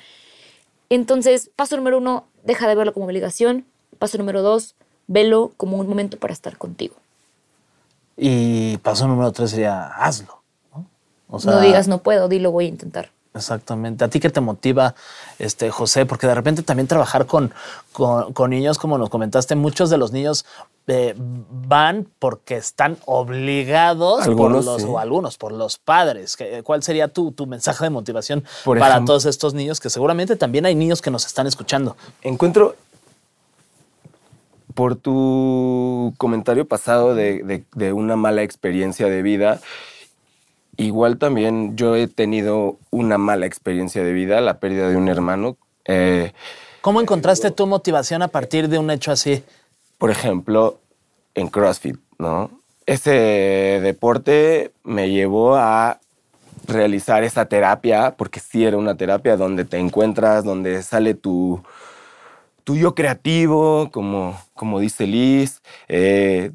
Entonces, 0.91 1.50
paso 1.55 1.77
número 1.77 2.00
uno, 2.00 2.25
deja 2.43 2.67
de 2.67 2.75
verlo 2.75 2.93
como 2.93 3.05
obligación. 3.05 3.65
Paso 3.98 4.17
número 4.17 4.41
dos, 4.41 4.75
velo 5.07 5.53
como 5.55 5.77
un 5.77 5.88
momento 5.88 6.17
para 6.17 6.33
estar 6.33 6.57
contigo. 6.57 6.95
Y 8.17 8.75
paso 8.79 9.07
número 9.07 9.31
tres 9.31 9.51
sería, 9.51 9.86
hazlo. 9.88 10.43
¿no? 10.75 10.86
O 11.29 11.39
sea, 11.39 11.53
no 11.53 11.62
digas 11.62 11.88
no 11.88 12.00
puedo, 12.00 12.27
dilo 12.27 12.51
voy 12.51 12.65
a 12.65 12.67
intentar. 12.67 13.10
Exactamente. 13.33 14.03
¿A 14.03 14.09
ti 14.09 14.19
qué 14.19 14.29
te 14.29 14.41
motiva, 14.41 14.93
este, 15.39 15.71
José? 15.71 16.05
Porque 16.05 16.27
de 16.27 16.35
repente 16.35 16.63
también 16.63 16.88
trabajar 16.88 17.25
con, 17.25 17.53
con, 17.93 18.50
niños, 18.50 18.77
como 18.77 18.97
nos 18.97 19.09
comentaste, 19.09 19.55
muchos 19.55 19.89
de 19.89 19.97
los 19.97 20.11
niños 20.11 20.45
eh, 20.88 21.15
van 21.17 22.07
porque 22.19 22.57
están 22.57 22.97
obligados 23.05 24.27
por 24.27 24.51
los, 24.51 24.67
o 24.83 25.00
algunos 25.00 25.38
por 25.38 25.53
los 25.53 25.77
padres. 25.77 26.38
¿Cuál 26.63 26.83
sería 26.83 27.07
tu, 27.07 27.31
tu 27.31 27.47
mensaje 27.47 27.85
de 27.85 27.89
motivación 27.89 28.43
para 28.65 29.05
todos 29.05 29.25
estos 29.25 29.53
niños? 29.53 29.79
Que 29.79 29.89
seguramente 29.89 30.35
también 30.35 30.65
hay 30.65 30.75
niños 30.75 31.01
que 31.01 31.09
nos 31.09 31.25
están 31.25 31.47
escuchando. 31.47 31.95
Encuentro 32.23 32.75
por 34.73 34.95
tu 34.95 36.13
comentario 36.17 36.65
pasado 36.67 37.15
de, 37.15 37.63
de 37.73 37.93
una 37.93 38.17
mala 38.17 38.41
experiencia 38.43 39.07
de 39.07 39.21
vida 39.21 39.61
Igual 40.78 41.18
también 41.18 41.75
yo 41.75 41.96
he 41.96 42.08
tenido 42.08 42.78
una 42.90 43.18
mala 43.18 43.46
experiencia 43.46 44.04
de 44.04 44.13
vida, 44.13 44.42
la 44.42 44.60
pérdida 44.60 44.90
de 44.90 44.96
un 44.96 45.10
hermano. 45.10 45.58
Eh, 45.86 46.34
¿Cómo 46.82 47.01
encontraste 47.01 47.51
tu 47.51 47.68
motivación 47.68 48.22
a 48.22 48.30
partir 48.30 48.68
de 48.68 48.80
un 48.80 48.90
hecho 48.90 49.12
así? 49.12 49.44
Por 49.98 50.10
ejemplo, 50.10 50.80
en 51.36 51.48
CrossFit, 51.48 51.98
¿no? 52.18 52.50
Ese 52.86 53.12
deporte 53.84 54.72
me 54.84 55.12
llevó 55.12 55.56
a 55.56 56.00
realizar 56.68 57.24
esa 57.24 57.46
terapia, 57.46 58.16
porque 58.18 58.40
sí 58.40 58.66
era 58.66 58.78
una 58.78 58.96
terapia 58.96 59.38
donde 59.38 59.66
te 59.66 59.78
encuentras, 59.78 60.44
donde 60.44 60.82
sale 60.82 61.13
tu, 61.13 61.62
tu 62.63 62.75
yo 62.75 62.96
creativo, 62.96 63.90
como, 63.92 64.40
como 64.54 64.80
dice 64.80 65.06
Liz, 65.08 65.62
eh, 65.88 66.51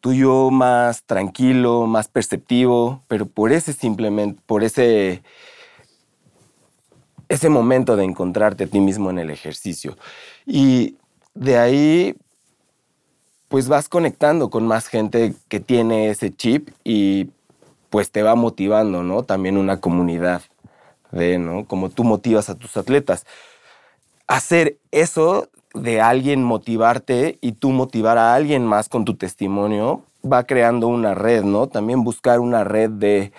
tuyo 0.00 0.50
más 0.50 1.04
tranquilo, 1.04 1.86
más 1.86 2.08
perceptivo, 2.08 3.02
pero 3.06 3.26
por 3.26 3.52
ese 3.52 3.72
simplemente, 3.72 4.40
por 4.46 4.64
ese, 4.64 5.22
ese 7.28 7.48
momento 7.48 7.96
de 7.96 8.04
encontrarte 8.04 8.64
a 8.64 8.66
ti 8.66 8.80
mismo 8.80 9.10
en 9.10 9.18
el 9.18 9.30
ejercicio. 9.30 9.96
Y 10.46 10.96
de 11.34 11.58
ahí, 11.58 12.16
pues 13.48 13.68
vas 13.68 13.88
conectando 13.88 14.50
con 14.50 14.66
más 14.66 14.88
gente 14.88 15.34
que 15.48 15.60
tiene 15.60 16.10
ese 16.10 16.34
chip 16.34 16.70
y 16.82 17.30
pues 17.90 18.10
te 18.10 18.22
va 18.22 18.34
motivando, 18.34 19.02
¿no? 19.02 19.24
También 19.24 19.56
una 19.56 19.80
comunidad 19.80 20.42
de, 21.10 21.38
¿no? 21.38 21.66
Como 21.66 21.90
tú 21.90 22.04
motivas 22.04 22.48
a 22.48 22.54
tus 22.54 22.76
atletas. 22.76 23.26
Hacer 24.26 24.78
eso 24.92 25.48
de 25.74 26.00
alguien 26.00 26.42
motivarte 26.42 27.38
y 27.40 27.52
tú 27.52 27.70
motivar 27.70 28.18
a 28.18 28.34
alguien 28.34 28.66
más 28.66 28.88
con 28.88 29.04
tu 29.04 29.14
testimonio, 29.14 30.02
va 30.24 30.44
creando 30.44 30.88
una 30.88 31.14
red, 31.14 31.44
¿no? 31.44 31.68
También 31.68 32.04
buscar 32.04 32.40
una 32.40 32.64
red 32.64 32.90
de, 32.90 33.32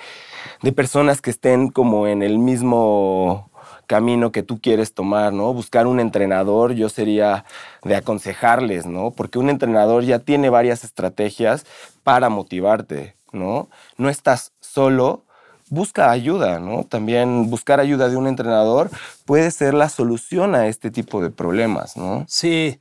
personas 0.76 1.22
que 1.22 1.30
estén 1.30 1.70
como 1.70 2.08
en 2.08 2.24
el 2.24 2.40
mismo 2.40 3.50
camino 3.88 4.32
que 4.32 4.44
tú 4.44 4.60
quieres 4.62 4.94
tomar, 4.94 5.34
¿no? 5.34 5.54
Buscar 5.54 5.86
un 5.86 6.00
entrenador, 6.00 6.74
yo 6.74 6.88
sería 6.88 7.44
de 7.84 7.96
aconsejarles, 7.96 8.86
¿no? 8.86 9.12
Porque 9.12 9.38
un 9.38 9.50
entrenador 9.50 10.04
ya 10.04 10.20
tiene 10.20 10.50
varias 10.50 10.84
estrategias 10.84 11.66
para 12.04 12.30
motivarte, 12.30 13.16
¿no? 13.34 13.68
No 13.98 14.10
estás 14.10 14.54
solo, 14.62 15.24
busca 15.72 16.12
ayuda, 16.12 16.60
¿no? 16.60 16.84
También 16.84 17.50
buscar 17.50 17.80
ayuda 17.80 18.10
de 18.10 18.18
un 18.18 18.28
entrenador 18.28 18.92
puede 19.26 19.50
ser 19.52 19.74
la 19.74 19.88
solución 19.90 20.54
a 20.54 20.68
este 20.68 20.92
tipo 20.92 21.22
de 21.24 21.32
problemas, 21.32 21.96
¿no? 21.96 22.26
Sí, 22.28 22.78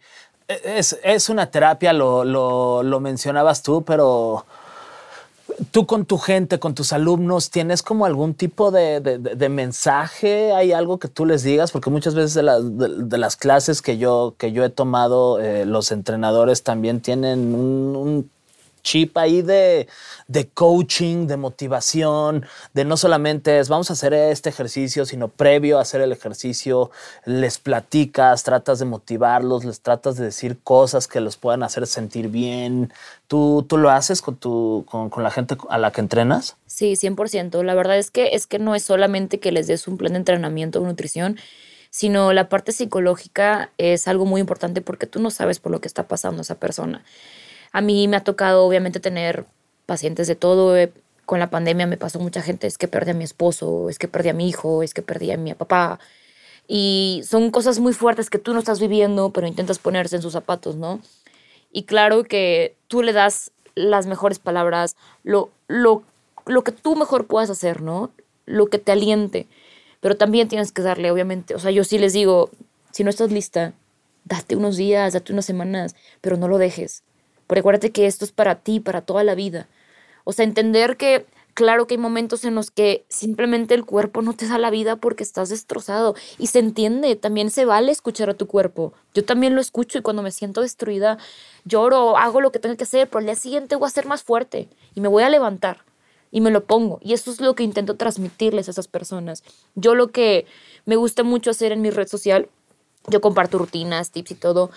e, 0.49 0.79
es, 1.05 1.29
una 1.29 1.51
terapia, 1.51 1.93
lo, 1.93 3.01
mencionabas 3.01 3.63
tú, 3.63 3.85
pero 3.85 4.45
tú 5.71 5.87
con 5.87 6.05
tu 6.05 6.19
gente, 6.19 6.59
con 6.59 6.75
tus 6.75 6.93
alumnos, 6.93 7.51
¿tienes 7.51 7.85
como 7.85 8.07
algún 8.07 8.35
tipo 8.35 8.73
de, 8.73 9.49
mensaje? 9.49 10.53
¿Hay 10.53 10.73
algo 10.73 10.99
que 10.99 11.07
tú 11.07 11.27
les 11.27 11.45
digas? 11.45 11.71
Porque 11.71 11.91
muchas 11.91 12.17
veces 12.17 12.35
de, 12.35 13.19
las 13.19 13.37
clases 13.37 13.83
que 13.83 13.99
yo, 13.99 14.35
que 14.37 14.51
yo 14.51 14.65
he 14.65 14.71
tomado, 14.71 15.39
eh, 15.39 15.65
los 15.65 15.93
entrenadores 15.93 16.65
también 16.65 17.01
tienen 17.01 17.55
un 17.55 18.29
chip 18.83 19.17
ahí 19.19 19.43
de, 19.43 19.87
coaching, 20.55 21.27
de 21.27 21.37
motivación, 21.37 22.47
de 22.75 22.85
no 22.85 22.97
solamente 22.97 23.59
es 23.59 23.69
vamos 23.69 23.91
a 23.91 23.93
hacer 23.93 24.15
este 24.15 24.49
ejercicio, 24.49 25.05
sino 25.07 25.29
previo 25.29 25.79
a 25.79 25.83
hacer 25.83 26.01
el 26.01 26.13
ejercicio, 26.13 26.91
les 27.25 27.59
platicas, 27.59 28.43
tratas 28.43 28.79
de 28.79 28.85
motivarlos, 28.85 29.65
les 29.65 29.81
tratas 29.81 30.17
de 30.17 30.25
decir 30.25 30.59
cosas 30.63 31.09
que 31.09 31.21
los 31.21 31.37
puedan 31.37 31.63
hacer 31.63 31.87
sentir 31.87 32.29
bien. 32.29 32.93
¿Tú, 33.27 33.65
tú 33.69 33.79
lo 33.79 33.91
haces 33.91 34.23
con, 34.23 34.37
tu, 34.37 34.85
con, 34.89 35.23
la 35.23 35.31
gente 35.31 35.57
a 35.69 35.79
la 35.79 35.93
que 35.93 36.01
entrenas? 36.01 36.57
Sí, 36.67 36.95
100%. 36.95 37.63
La 37.63 37.75
verdad 37.75 37.99
es 37.99 38.11
que, 38.11 38.31
es 38.35 38.47
que 38.47 38.59
no 38.59 38.75
es 38.75 38.83
solamente 38.83 39.39
que 39.39 39.53
les 39.53 39.67
des 39.67 39.87
un 39.87 39.97
plan 39.97 40.13
de 40.13 40.19
entrenamiento 40.19 40.81
o 40.81 40.85
nutrición, 40.85 41.37
sino 41.91 42.33
la 42.33 42.49
parte 42.49 42.73
psicológica 42.73 43.71
es 43.77 44.09
algo 44.09 44.25
muy 44.25 44.41
importante 44.41 44.81
porque 44.81 45.07
tú 45.07 45.21
no 45.21 45.31
sabes 45.31 45.59
por 45.59 45.73
lo 45.73 45.81
que 45.81 45.89
está 45.89 46.09
pasando 46.09 46.43
esa 46.43 46.55
persona. 46.55 47.05
A 47.73 47.81
mí 47.81 48.09
me 48.09 48.17
ha 48.17 48.25
tocado 48.25 48.65
obviamente 48.65 49.01
tener 49.01 49.47
pacientes 49.87 50.27
de 50.29 50.37
todo. 50.37 50.77
Eh, 50.77 50.93
con 51.27 51.39
la 51.39 51.51
pandemia 51.51 51.87
me 51.87 51.97
pasó 51.97 52.19
mucha 52.19 52.43
gente, 52.43 52.67
es 52.67 52.77
que 52.77 52.89
perdí 52.89 53.13
a 53.13 53.15
mi 53.15 53.23
esposo, 53.23 53.89
es 53.89 54.01
que 54.01 54.09
perdí 54.09 54.31
a 54.31 54.35
mi 54.35 54.49
hijo, 54.49 54.83
es 54.83 54.95
que 54.95 55.03
perdí 55.03 55.31
a 55.31 55.37
mi 55.37 55.55
papá. 55.55 56.01
Y 56.67 57.23
son 57.25 57.51
cosas 57.53 57.79
muy 57.79 57.93
fuertes 57.93 58.31
que 58.31 58.39
tú 58.39 58.53
no 58.53 58.59
estás 58.59 58.81
viviendo, 58.81 59.31
pero 59.31 59.47
intentas 59.47 59.79
ponerse 59.79 60.17
en 60.17 60.23
sus 60.23 60.33
zapatos, 60.33 60.75
¿no? 60.75 61.01
Y 61.73 61.85
claro 61.85 62.25
que 62.25 62.75
tú 62.89 63.03
le 63.03 63.13
das 63.13 63.53
las 63.77 64.07
mejores 64.07 64.41
palabras, 64.41 64.97
lo, 65.23 65.51
lo, 65.69 66.03
lo 66.47 66.65
que 66.65 66.73
tú 66.73 66.97
mejor 66.97 67.27
puedas 67.27 67.51
hacer, 67.51 67.81
¿no? 67.81 68.11
Lo 68.47 68.67
que 68.67 68.79
te 68.79 68.93
aliente. 68.93 69.47
Pero 70.01 70.17
también 70.17 70.49
tienes 70.49 70.73
que 70.73 70.83
darle, 70.83 71.11
obviamente, 71.11 71.55
o 71.55 71.59
sea, 71.61 71.71
yo 71.71 71.85
sí 71.85 71.99
les 71.99 72.13
digo, 72.13 72.51
si 72.91 73.05
no 73.05 73.11
estás 73.11 73.31
lista, 73.31 73.73
date 74.25 74.57
unos 74.57 74.77
días, 74.77 75.13
date 75.13 75.33
unas 75.33 75.45
semanas, 75.45 75.95
pero 76.21 76.37
no 76.37 76.49
lo 76.49 76.59
dejes. 76.59 77.05
Pero 77.51 77.61
acuérdate 77.63 77.91
que 77.91 78.07
esto 78.07 78.25
es 78.25 78.31
para 78.31 78.61
ti, 78.61 78.79
para 78.79 79.01
toda 79.01 79.25
la 79.25 79.35
vida. 79.35 79.67
O 80.23 80.33
sea, 80.33 80.45
entender 80.45 80.97
que, 80.97 81.27
claro 81.53 81.89
que 81.89 81.95
hay 81.95 81.99
momentos 81.99 82.45
en 82.45 82.55
los 82.55 82.71
que 82.71 83.05
simplemente 83.09 83.75
el 83.75 83.85
cuerpo 83.85 84.23
no 84.23 84.35
te 84.35 84.47
da 84.47 84.57
la 84.57 84.71
vida 84.71 84.95
porque 84.95 85.25
estás 85.25 85.49
destrozado. 85.49 86.15
Y 86.39 86.47
se 86.47 86.61
entiende, 86.61 87.17
también 87.17 87.51
se 87.51 87.65
vale 87.65 87.91
escuchar 87.91 88.31
a 88.31 88.35
tu 88.35 88.47
cuerpo. 88.47 88.93
Yo 89.15 89.25
también 89.25 89.57
lo 89.57 89.61
escucho 89.61 89.99
y 89.99 90.03
cuando 90.03 90.23
me 90.23 90.31
siento 90.31 90.61
destruida, 90.61 91.19
lloro, 91.65 92.17
hago 92.17 92.41
lo 92.41 92.53
que 92.53 92.61
tengo 92.61 92.77
que 92.77 92.85
hacer, 92.85 93.09
pero 93.09 93.19
al 93.19 93.25
día 93.25 93.35
siguiente 93.35 93.75
voy 93.75 93.89
a 93.89 93.91
ser 93.91 94.07
más 94.07 94.23
fuerte 94.23 94.69
y 94.95 95.01
me 95.01 95.09
voy 95.09 95.25
a 95.25 95.29
levantar 95.29 95.79
y 96.31 96.43
me 96.43 96.53
lo 96.53 96.63
pongo. 96.67 97.01
Y 97.03 97.15
eso 97.15 97.33
es 97.33 97.41
lo 97.41 97.57
que 97.57 97.65
intento 97.65 97.97
transmitirles 97.97 98.69
a 98.69 98.71
esas 98.71 98.87
personas. 98.87 99.43
Yo 99.75 99.97
lo 99.97 100.13
que 100.13 100.47
me 100.87 100.95
gusta 100.95 101.25
mucho 101.25 101.51
hacer 101.51 101.73
en 101.73 101.83
mi 101.83 101.91
red 101.91 102.07
social, 102.07 102.49
yo 103.09 103.21
comparto 103.21 103.59
rutinas, 103.59 104.13
tips 104.13 104.31
y 104.31 104.35
todo, 104.37 104.71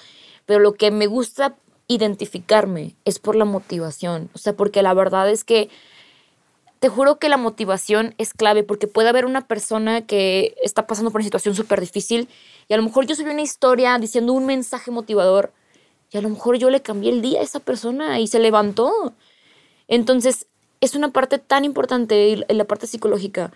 pero 0.48 0.60
lo 0.60 0.74
que 0.74 0.90
me 0.90 1.06
gusta 1.06 1.56
identificarme 1.88 2.96
es 3.06 3.20
por 3.20 3.36
la 3.36 3.46
motivación. 3.46 4.30
O 4.34 4.38
sea, 4.38 4.54
porque 4.54 4.82
la 4.82 4.94
verdad 4.94 5.30
es 5.30 5.44
que 5.44 5.70
te 6.80 6.90
juro 6.90 7.18
que 7.18 7.30
la 7.30 7.38
motivación 7.38 8.14
es 8.18 8.34
clave 8.34 8.64
porque 8.64 8.88
puede 8.88 9.10
haber 9.10 9.26
una 9.26 9.48
persona 9.48 10.06
que 10.06 10.56
está 10.64 10.86
pasando 10.86 11.12
por 11.12 11.22
una 11.22 11.26
situación 11.26 11.56
súper 11.56 11.80
difícil 11.80 12.28
y 12.68 12.74
a 12.74 12.78
lo 12.78 12.84
mejor 12.84 13.06
yo 13.06 13.16
subí 13.16 13.30
una 13.30 13.42
historia 13.42 13.98
diciendo 13.98 14.34
un 14.34 14.46
mensaje 14.46 14.92
motivador 14.92 15.54
y 16.12 16.18
a 16.18 16.22
lo 16.22 16.30
mejor 16.30 16.58
yo 16.58 16.70
le 16.70 16.82
cambié 16.82 17.12
el 17.12 17.22
día 17.22 17.40
a 17.40 17.44
esa 17.44 17.60
persona 17.60 18.20
y 18.20 18.28
se 18.28 18.40
levantó. 18.40 19.14
Entonces, 19.88 20.48
es 20.82 20.96
una 20.96 21.12
parte 21.12 21.40
tan 21.40 21.64
importante, 21.64 22.46
la 22.50 22.66
parte 22.66 22.86
psicológica, 22.86 23.52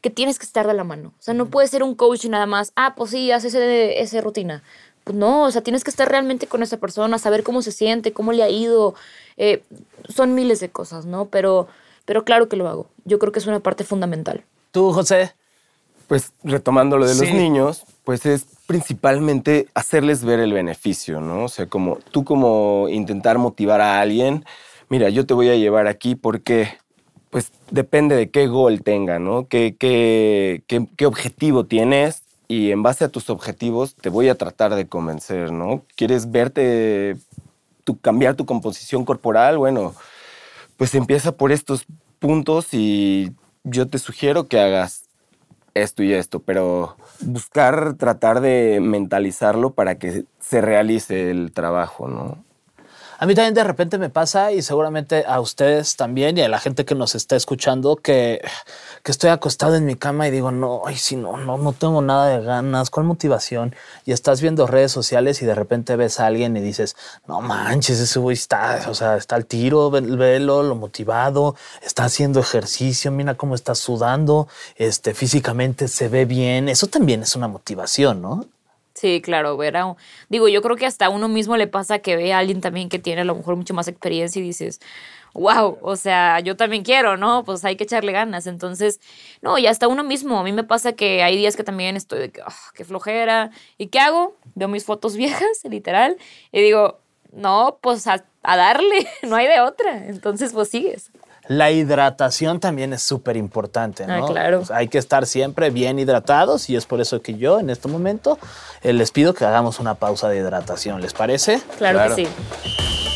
que 0.00 0.08
tienes 0.10 0.38
que 0.38 0.46
estar 0.46 0.66
de 0.66 0.74
la 0.74 0.82
mano. 0.82 1.12
O 1.18 1.22
sea, 1.22 1.34
no 1.34 1.50
puedes 1.50 1.70
ser 1.70 1.82
un 1.82 1.94
coach 1.94 2.24
y 2.24 2.28
nada 2.30 2.46
más, 2.46 2.72
ah, 2.74 2.94
pues 2.96 3.10
sí, 3.10 3.30
haces 3.30 3.54
esa 3.54 4.20
rutina. 4.22 4.62
Pues 5.10 5.18
no, 5.18 5.42
o 5.42 5.50
sea, 5.50 5.60
tienes 5.60 5.82
que 5.82 5.90
estar 5.90 6.08
realmente 6.08 6.46
con 6.46 6.62
esa 6.62 6.76
persona, 6.76 7.18
saber 7.18 7.42
cómo 7.42 7.62
se 7.62 7.72
siente, 7.72 8.12
cómo 8.12 8.30
le 8.30 8.44
ha 8.44 8.48
ido. 8.48 8.94
Eh, 9.36 9.64
son 10.08 10.36
miles 10.36 10.60
de 10.60 10.68
cosas, 10.68 11.04
¿no? 11.04 11.24
Pero, 11.24 11.66
pero 12.04 12.24
claro 12.24 12.48
que 12.48 12.54
lo 12.54 12.68
hago. 12.68 12.86
Yo 13.04 13.18
creo 13.18 13.32
que 13.32 13.40
es 13.40 13.46
una 13.48 13.58
parte 13.58 13.82
fundamental. 13.82 14.44
¿Tú, 14.70 14.92
José? 14.92 15.32
Pues 16.06 16.32
retomando 16.44 16.96
lo 16.96 17.08
de 17.08 17.16
los 17.16 17.34
niños, 17.34 17.82
pues 18.04 18.24
es 18.24 18.46
principalmente 18.68 19.66
hacerles 19.74 20.24
ver 20.24 20.38
el 20.38 20.52
beneficio, 20.52 21.20
¿no? 21.20 21.46
O 21.46 21.48
sea, 21.48 21.66
como 21.66 21.98
tú 22.12 22.22
como 22.22 22.86
intentar 22.88 23.36
motivar 23.38 23.80
a 23.80 24.00
alguien, 24.00 24.44
mira, 24.90 25.08
yo 25.08 25.26
te 25.26 25.34
voy 25.34 25.48
a 25.48 25.56
llevar 25.56 25.88
aquí 25.88 26.14
porque 26.14 26.68
pues 27.30 27.50
depende 27.72 28.14
de 28.14 28.30
qué 28.30 28.46
gol 28.46 28.84
tenga, 28.84 29.18
¿no? 29.18 29.48
¿Qué, 29.48 29.74
qué, 29.76 30.62
qué, 30.68 31.06
objetivo 31.06 31.66
tienes? 31.66 32.22
Y 32.50 32.72
en 32.72 32.82
base 32.82 33.04
a 33.04 33.08
tus 33.08 33.30
objetivos 33.30 33.94
te 33.94 34.08
voy 34.08 34.28
a 34.28 34.34
tratar 34.34 34.74
de 34.74 34.88
convencer, 34.88 35.52
¿no? 35.52 35.84
¿Quieres 35.94 36.32
verte, 36.32 37.16
tu, 37.84 38.00
cambiar 38.00 38.34
tu 38.34 38.44
composición 38.44 39.04
corporal? 39.04 39.56
Bueno, 39.56 39.94
pues 40.76 40.96
empieza 40.96 41.30
por 41.30 41.52
estos 41.52 41.86
puntos 42.18 42.74
y 42.74 43.30
yo 43.62 43.86
te 43.86 44.00
sugiero 44.00 44.48
que 44.48 44.58
hagas 44.58 45.04
esto 45.74 46.02
y 46.02 46.12
esto, 46.12 46.40
pero 46.40 46.96
buscar 47.20 47.94
tratar 47.94 48.40
de 48.40 48.80
mentalizarlo 48.82 49.74
para 49.74 50.00
que 50.00 50.24
se 50.40 50.60
realice 50.60 51.30
el 51.30 51.52
trabajo, 51.52 52.08
¿no? 52.08 52.44
A 53.22 53.26
mí 53.26 53.34
también 53.34 53.52
de 53.52 53.64
repente 53.64 53.98
me 53.98 54.08
pasa 54.08 54.50
y 54.50 54.62
seguramente 54.62 55.26
a 55.26 55.40
ustedes 55.40 55.96
también 55.96 56.38
y 56.38 56.40
a 56.40 56.48
la 56.48 56.58
gente 56.58 56.86
que 56.86 56.94
nos 56.94 57.14
está 57.14 57.36
escuchando 57.36 57.96
que, 57.96 58.40
que 59.02 59.10
estoy 59.10 59.28
acostado 59.28 59.76
en 59.76 59.84
mi 59.84 59.94
cama 59.94 60.26
y 60.26 60.30
digo, 60.30 60.50
no, 60.50 60.84
ay, 60.86 60.96
si 60.96 61.16
no, 61.16 61.36
no, 61.36 61.58
no 61.58 61.74
tengo 61.74 62.00
nada 62.00 62.28
de 62.28 62.42
ganas, 62.42 62.88
¿cuál 62.88 63.04
motivación? 63.04 63.74
Y 64.06 64.12
estás 64.12 64.40
viendo 64.40 64.66
redes 64.66 64.92
sociales 64.92 65.42
y 65.42 65.44
de 65.44 65.54
repente 65.54 65.96
ves 65.96 66.18
a 66.18 66.28
alguien 66.28 66.56
y 66.56 66.60
dices, 66.62 66.96
no 67.26 67.42
manches, 67.42 68.00
ese 68.00 68.18
güey 68.20 68.32
está, 68.32 68.86
o 68.88 68.94
sea, 68.94 69.18
está 69.18 69.36
al 69.36 69.44
tiro, 69.44 69.90
velo, 69.90 70.62
lo 70.62 70.74
motivado, 70.74 71.56
está 71.82 72.04
haciendo 72.04 72.40
ejercicio, 72.40 73.12
mira 73.12 73.34
cómo 73.34 73.54
está 73.54 73.74
sudando, 73.74 74.48
este, 74.76 75.12
físicamente 75.12 75.88
se 75.88 76.08
ve 76.08 76.24
bien. 76.24 76.70
Eso 76.70 76.86
también 76.86 77.20
es 77.24 77.36
una 77.36 77.48
motivación, 77.48 78.22
¿no? 78.22 78.46
Sí, 78.94 79.20
claro, 79.22 79.56
ver 79.56 79.76
Digo, 80.28 80.48
yo 80.48 80.62
creo 80.62 80.76
que 80.76 80.84
hasta 80.86 81.06
a 81.06 81.08
uno 81.10 81.28
mismo 81.28 81.56
le 81.56 81.66
pasa 81.66 82.00
que 82.00 82.16
ve 82.16 82.32
a 82.32 82.38
alguien 82.38 82.60
también 82.60 82.88
que 82.88 82.98
tiene 82.98 83.22
a 83.22 83.24
lo 83.24 83.34
mejor 83.36 83.56
mucho 83.56 83.72
más 83.72 83.88
experiencia 83.88 84.40
y 84.40 84.42
dices, 84.44 84.80
wow, 85.34 85.78
o 85.82 85.96
sea, 85.96 86.40
yo 86.40 86.56
también 86.56 86.82
quiero, 86.84 87.16
¿no? 87.16 87.44
Pues 87.44 87.64
hay 87.64 87.76
que 87.76 87.84
echarle 87.84 88.12
ganas. 88.12 88.46
Entonces, 88.46 89.00
no, 89.42 89.58
y 89.58 89.66
hasta 89.66 89.88
uno 89.88 90.04
mismo. 90.04 90.38
A 90.40 90.44
mí 90.44 90.52
me 90.52 90.64
pasa 90.64 90.92
que 90.94 91.22
hay 91.22 91.36
días 91.36 91.56
que 91.56 91.64
también 91.64 91.96
estoy 91.96 92.18
de 92.20 92.30
que, 92.32 92.42
ah, 92.42 92.54
qué 92.74 92.84
flojera. 92.84 93.50
¿Y 93.78 93.88
qué 93.88 94.00
hago? 94.00 94.36
Veo 94.54 94.68
mis 94.68 94.84
fotos 94.84 95.16
viejas, 95.16 95.62
literal, 95.64 96.16
y 96.52 96.60
digo, 96.62 97.00
no, 97.32 97.78
pues 97.82 98.06
a, 98.08 98.24
a 98.42 98.56
darle, 98.56 99.08
no 99.22 99.36
hay 99.36 99.46
de 99.46 99.60
otra. 99.60 100.06
Entonces, 100.08 100.52
pues 100.52 100.68
sigues. 100.70 101.10
La 101.50 101.72
hidratación 101.72 102.60
también 102.60 102.92
es 102.92 103.02
súper 103.02 103.36
importante, 103.36 104.04
ah, 104.04 104.18
¿no? 104.18 104.26
claro. 104.26 104.58
Pues 104.58 104.70
hay 104.70 104.86
que 104.86 104.98
estar 104.98 105.26
siempre 105.26 105.70
bien 105.70 105.98
hidratados 105.98 106.70
y 106.70 106.76
es 106.76 106.86
por 106.86 107.00
eso 107.00 107.22
que 107.22 107.34
yo 107.34 107.58
en 107.58 107.70
este 107.70 107.88
momento 107.88 108.38
eh, 108.82 108.92
les 108.92 109.10
pido 109.10 109.34
que 109.34 109.44
hagamos 109.44 109.80
una 109.80 109.94
pausa 109.94 110.28
de 110.28 110.36
hidratación. 110.36 111.00
¿Les 111.00 111.12
parece? 111.12 111.60
claro. 111.76 112.14
que 112.14 112.24
sí. 112.24 113.09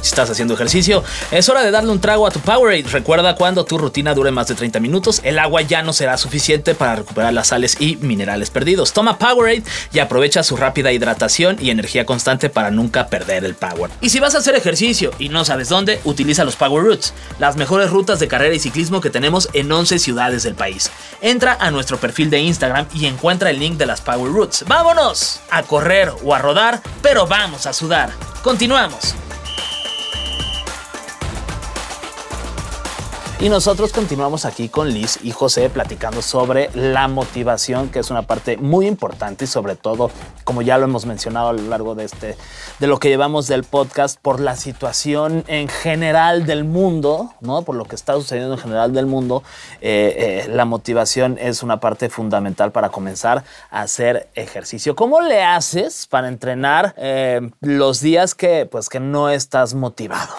Si 0.00 0.08
estás 0.08 0.30
haciendo 0.30 0.54
ejercicio, 0.54 1.04
es 1.30 1.48
hora 1.48 1.62
de 1.62 1.70
darle 1.70 1.92
un 1.92 2.00
trago 2.00 2.26
a 2.26 2.30
tu 2.30 2.40
Powerade. 2.40 2.84
Recuerda 2.84 3.34
cuando 3.34 3.64
tu 3.64 3.76
rutina 3.76 4.14
dure 4.14 4.30
más 4.30 4.48
de 4.48 4.54
30 4.54 4.80
minutos, 4.80 5.20
el 5.24 5.38
agua 5.38 5.62
ya 5.62 5.82
no 5.82 5.92
será 5.92 6.16
suficiente 6.16 6.74
para 6.74 6.96
recuperar 6.96 7.32
las 7.34 7.48
sales 7.48 7.76
y 7.80 7.96
minerales 7.96 8.50
perdidos. 8.50 8.92
Toma 8.92 9.18
Powerade 9.18 9.62
y 9.92 9.98
aprovecha 9.98 10.42
su 10.42 10.56
rápida 10.56 10.92
hidratación 10.92 11.58
y 11.60 11.70
energía 11.70 12.06
constante 12.06 12.48
para 12.48 12.70
nunca 12.70 13.08
perder 13.08 13.44
el 13.44 13.54
power. 13.54 13.90
Y 14.00 14.08
si 14.08 14.20
vas 14.20 14.34
a 14.34 14.38
hacer 14.38 14.54
ejercicio 14.54 15.10
y 15.18 15.28
no 15.28 15.44
sabes 15.44 15.68
dónde, 15.68 16.00
utiliza 16.04 16.44
los 16.44 16.56
Power 16.56 16.82
Routes, 16.82 17.12
las 17.38 17.56
mejores 17.56 17.90
rutas 17.90 18.18
de 18.18 18.28
carrera 18.28 18.54
y 18.54 18.58
ciclismo 18.58 19.00
que 19.00 19.10
tenemos 19.10 19.48
en 19.52 19.70
11 19.70 19.98
ciudades 19.98 20.42
del 20.42 20.54
país. 20.54 20.90
Entra 21.20 21.56
a 21.60 21.70
nuestro 21.70 21.98
perfil 21.98 22.30
de 22.30 22.40
Instagram 22.40 22.86
y 22.94 23.06
encuentra 23.06 23.50
el 23.50 23.58
link 23.58 23.76
de 23.76 23.86
las 23.86 24.00
Power 24.00 24.32
Routes. 24.32 24.64
¡Vámonos! 24.66 25.40
A 25.50 25.62
correr 25.62 26.10
o 26.24 26.34
a 26.34 26.38
rodar, 26.38 26.80
pero 27.02 27.26
vamos 27.26 27.66
a 27.66 27.72
sudar. 27.72 28.10
Continuamos. 28.42 29.14
Y 33.42 33.48
nosotros 33.48 33.90
continuamos 33.94 34.44
aquí 34.44 34.68
con 34.68 34.90
Liz 34.90 35.18
y 35.22 35.30
José 35.30 35.70
platicando 35.70 36.20
sobre 36.20 36.68
la 36.74 37.08
motivación, 37.08 37.88
que 37.88 38.00
es 38.00 38.10
una 38.10 38.20
parte 38.20 38.58
muy 38.58 38.86
importante 38.86 39.46
y 39.46 39.48
sobre 39.48 39.76
todo, 39.76 40.10
como 40.44 40.60
ya 40.60 40.76
lo 40.76 40.84
hemos 40.84 41.06
mencionado 41.06 41.48
a 41.48 41.52
lo 41.54 41.62
largo 41.62 41.94
de 41.94 42.04
este 42.04 42.36
de 42.80 42.86
lo 42.86 42.98
que 42.98 43.08
llevamos 43.08 43.46
del 43.46 43.64
podcast 43.64 44.20
por 44.20 44.40
la 44.40 44.56
situación 44.56 45.42
en 45.46 45.68
general 45.68 46.44
del 46.44 46.64
mundo, 46.64 47.32
¿no? 47.40 47.62
Por 47.62 47.76
lo 47.76 47.86
que 47.86 47.96
está 47.96 48.12
sucediendo 48.12 48.56
en 48.56 48.60
general 48.60 48.92
del 48.92 49.06
mundo, 49.06 49.42
eh, 49.80 50.44
eh, 50.46 50.50
la 50.50 50.66
motivación 50.66 51.38
es 51.40 51.62
una 51.62 51.80
parte 51.80 52.10
fundamental 52.10 52.72
para 52.72 52.90
comenzar 52.90 53.42
a 53.70 53.80
hacer 53.80 54.28
ejercicio. 54.34 54.94
¿Cómo 54.94 55.22
le 55.22 55.42
haces 55.42 56.06
para 56.06 56.28
entrenar 56.28 56.94
eh, 56.98 57.40
los 57.62 58.02
días 58.02 58.34
que 58.34 58.66
pues 58.66 58.90
que 58.90 59.00
no 59.00 59.30
estás 59.30 59.72
motivado? 59.72 60.34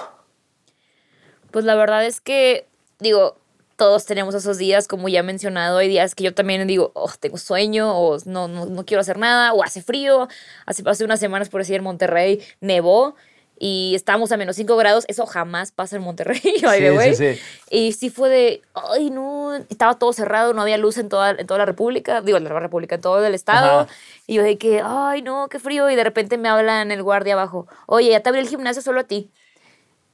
Pues 1.50 1.66
la 1.66 1.74
verdad 1.74 2.06
es 2.06 2.22
que 2.22 2.71
digo, 3.02 3.36
todos 3.76 4.06
tenemos 4.06 4.36
esos 4.36 4.58
días, 4.58 4.88
como 4.88 5.10
ya 5.10 5.20
he 5.20 5.24
mencionado, 5.24 5.80
hay 5.80 5.90
días 5.90 6.14
que 6.14 6.24
yo 6.24 6.34
también 6.34 6.66
digo, 6.68 6.92
oh, 6.94 7.12
tengo 7.20 7.38
sueño, 7.38 7.98
o 7.98 8.18
no, 8.26 8.48
no, 8.48 8.86
quiero 8.86 9.02
hacer 9.02 9.18
nada, 9.18 9.54
o 9.54 9.64
hace 9.64 9.82
frío. 9.82 10.28
Hace, 10.66 10.84
hace 10.86 11.04
unas 11.04 11.20
semanas, 11.20 11.50
por 11.50 11.62
decir, 11.62 11.78
en 11.78 11.84
Monterrey 11.84 12.42
nevó 12.60 13.16
y 13.58 13.94
estábamos 13.96 14.32
a 14.32 14.38
menos 14.38 14.56
5 14.56 14.76
grados. 14.78 15.06
Eso 15.08 15.26
jamás 15.26 15.72
pasa 15.72 15.96
en 15.96 16.04
Monterrey, 16.04 16.40
sí, 16.42 16.60
sí, 16.62 17.16
sí. 17.16 17.42
Y 17.70 17.92
sí 17.94 18.10
fue 18.10 18.30
de, 18.30 18.62
ay, 18.74 19.10
no, 19.10 19.56
estaba 19.56 20.00
todo 20.00 20.14
cerrado, 20.14 20.54
no 20.54 20.62
había 20.62 20.78
luz 20.78 20.98
en 20.98 21.10
toda, 21.10 21.32
en 21.32 21.48
toda 21.48 21.60
la 21.60 21.66
República, 21.66 22.22
digo, 22.22 22.38
en 22.38 22.44
la 22.44 22.60
República, 22.60 22.96
en 22.96 23.02
todo 23.02 23.26
el 23.26 23.36
estado. 23.36 23.88
Y 24.26 24.36
yo 24.36 24.44
de 24.44 24.58
que, 24.58 24.82
ay, 24.84 25.22
no, 25.22 25.48
qué 25.48 25.60
frío. 25.60 25.90
Y 25.90 25.96
de 25.96 26.04
repente 26.04 26.40
me 26.40 26.50
hablan 26.50 26.92
el 26.92 27.04
guardia 27.04 27.34
abajo, 27.34 27.68
oye, 27.86 28.10
ya 28.10 28.20
te 28.20 28.30
abrí 28.30 28.42
el 28.42 28.48
gimnasio 28.48 28.82
solo 28.82 29.00
a 29.00 29.04
ti. 29.06 29.30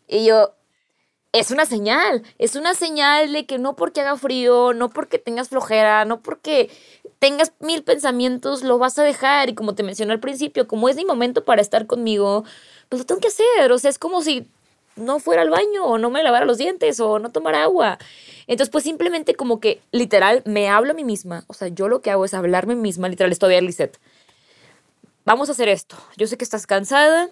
Y 0.09 0.25
yo, 0.25 0.53
es 1.33 1.51
una 1.51 1.65
señal, 1.65 2.23
es 2.37 2.55
una 2.55 2.73
señal 2.73 3.33
de 3.33 3.45
que 3.45 3.57
no 3.57 3.75
porque 3.75 4.01
haga 4.01 4.17
frío, 4.17 4.73
no 4.73 4.89
porque 4.89 5.19
tengas 5.19 5.49
flojera, 5.49 6.05
no 6.05 6.21
porque 6.21 6.69
tengas 7.19 7.53
mil 7.59 7.83
pensamientos, 7.83 8.63
lo 8.63 8.77
vas 8.77 8.97
a 8.97 9.03
dejar. 9.03 9.49
Y 9.49 9.55
como 9.55 9.75
te 9.75 9.83
mencioné 9.83 10.13
al 10.13 10.19
principio, 10.19 10.67
como 10.67 10.89
es 10.89 10.95
mi 10.95 11.05
momento 11.05 11.43
para 11.45 11.61
estar 11.61 11.85
conmigo, 11.87 12.43
pues 12.89 13.01
lo 13.01 13.05
tengo 13.05 13.21
que 13.21 13.27
hacer. 13.27 13.71
O 13.71 13.79
sea, 13.79 13.89
es 13.89 13.99
como 13.99 14.21
si 14.21 14.47
no 14.95 15.19
fuera 15.19 15.43
al 15.43 15.49
baño 15.49 15.85
o 15.85 15.97
no 15.97 16.09
me 16.09 16.23
lavara 16.23 16.45
los 16.45 16.57
dientes 16.57 16.99
o 16.99 17.19
no 17.19 17.31
tomara 17.31 17.63
agua. 17.63 17.97
Entonces, 18.47 18.71
pues 18.71 18.83
simplemente 18.83 19.35
como 19.35 19.59
que 19.59 19.81
literal 19.91 20.41
me 20.45 20.69
hablo 20.69 20.91
a 20.91 20.95
mí 20.95 21.03
misma. 21.03 21.43
O 21.47 21.53
sea, 21.53 21.67
yo 21.67 21.87
lo 21.87 22.01
que 22.01 22.11
hago 22.11 22.25
es 22.25 22.33
hablarme 22.33 22.73
a 22.73 22.75
mí 22.75 22.81
misma, 22.81 23.09
literal, 23.09 23.31
estoy 23.31 23.55
a 23.55 23.61
Lisette. 23.61 23.99
Vamos 25.25 25.49
a 25.49 25.51
hacer 25.51 25.67
esto. 25.67 25.97
Yo 26.15 26.25
sé 26.25 26.37
que 26.37 26.45
estás 26.45 26.65
cansada, 26.65 27.29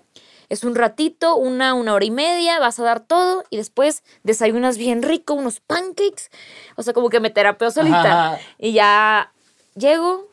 es 0.49 0.63
un 0.63 0.75
ratito, 0.75 1.36
una, 1.36 1.73
una 1.73 1.93
hora 1.93 2.05
y 2.05 2.12
media, 2.12 2.60
vas 2.60 2.79
a 2.79 2.84
dar 2.84 2.99
todo 3.01 3.43
y 3.49 3.58
después 3.58 4.03
desayunas 4.23 4.77
bien 4.77 5.03
rico, 5.03 5.34
unos 5.34 5.60
pancakes. 5.60 6.29
O 6.75 6.84
sea, 6.84 6.93
como 6.93 7.10
que 7.10 7.19
me 7.19 7.29
terapeo 7.29 7.71
solita. 7.71 8.39
Y 8.58 8.73
ya 8.73 9.31
llego 9.75 10.27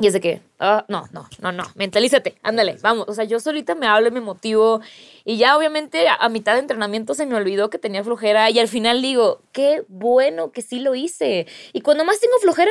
y 0.00 0.06
es 0.06 0.14
de 0.14 0.20
que, 0.20 0.40
ah, 0.58 0.86
no, 0.88 1.04
no, 1.12 1.28
no, 1.40 1.52
no, 1.52 1.64
mentalízate, 1.74 2.38
ándale, 2.42 2.78
vamos. 2.80 3.04
O 3.06 3.12
sea, 3.12 3.24
yo 3.24 3.38
solita 3.38 3.74
me 3.74 3.86
hablo 3.86 4.08
y 4.08 4.10
me 4.10 4.22
motivo. 4.22 4.80
Y 5.26 5.36
ya 5.36 5.58
obviamente 5.58 6.06
a, 6.08 6.26
mitad 6.30 6.54
de 6.54 6.60
entrenamiento 6.60 7.12
se 7.12 7.26
me 7.26 7.34
olvidó 7.34 7.68
que 7.68 7.78
tenía 7.78 8.02
flojera 8.02 8.48
y 8.48 8.58
al 8.58 8.68
final 8.68 9.02
digo, 9.02 9.42
qué 9.52 9.84
bueno 9.88 10.52
que 10.52 10.62
sí 10.62 10.80
lo 10.80 10.94
hice. 10.94 11.46
Y 11.74 11.82
cuando 11.82 12.06
más 12.06 12.18
tengo 12.18 12.34
flojera 12.40 12.70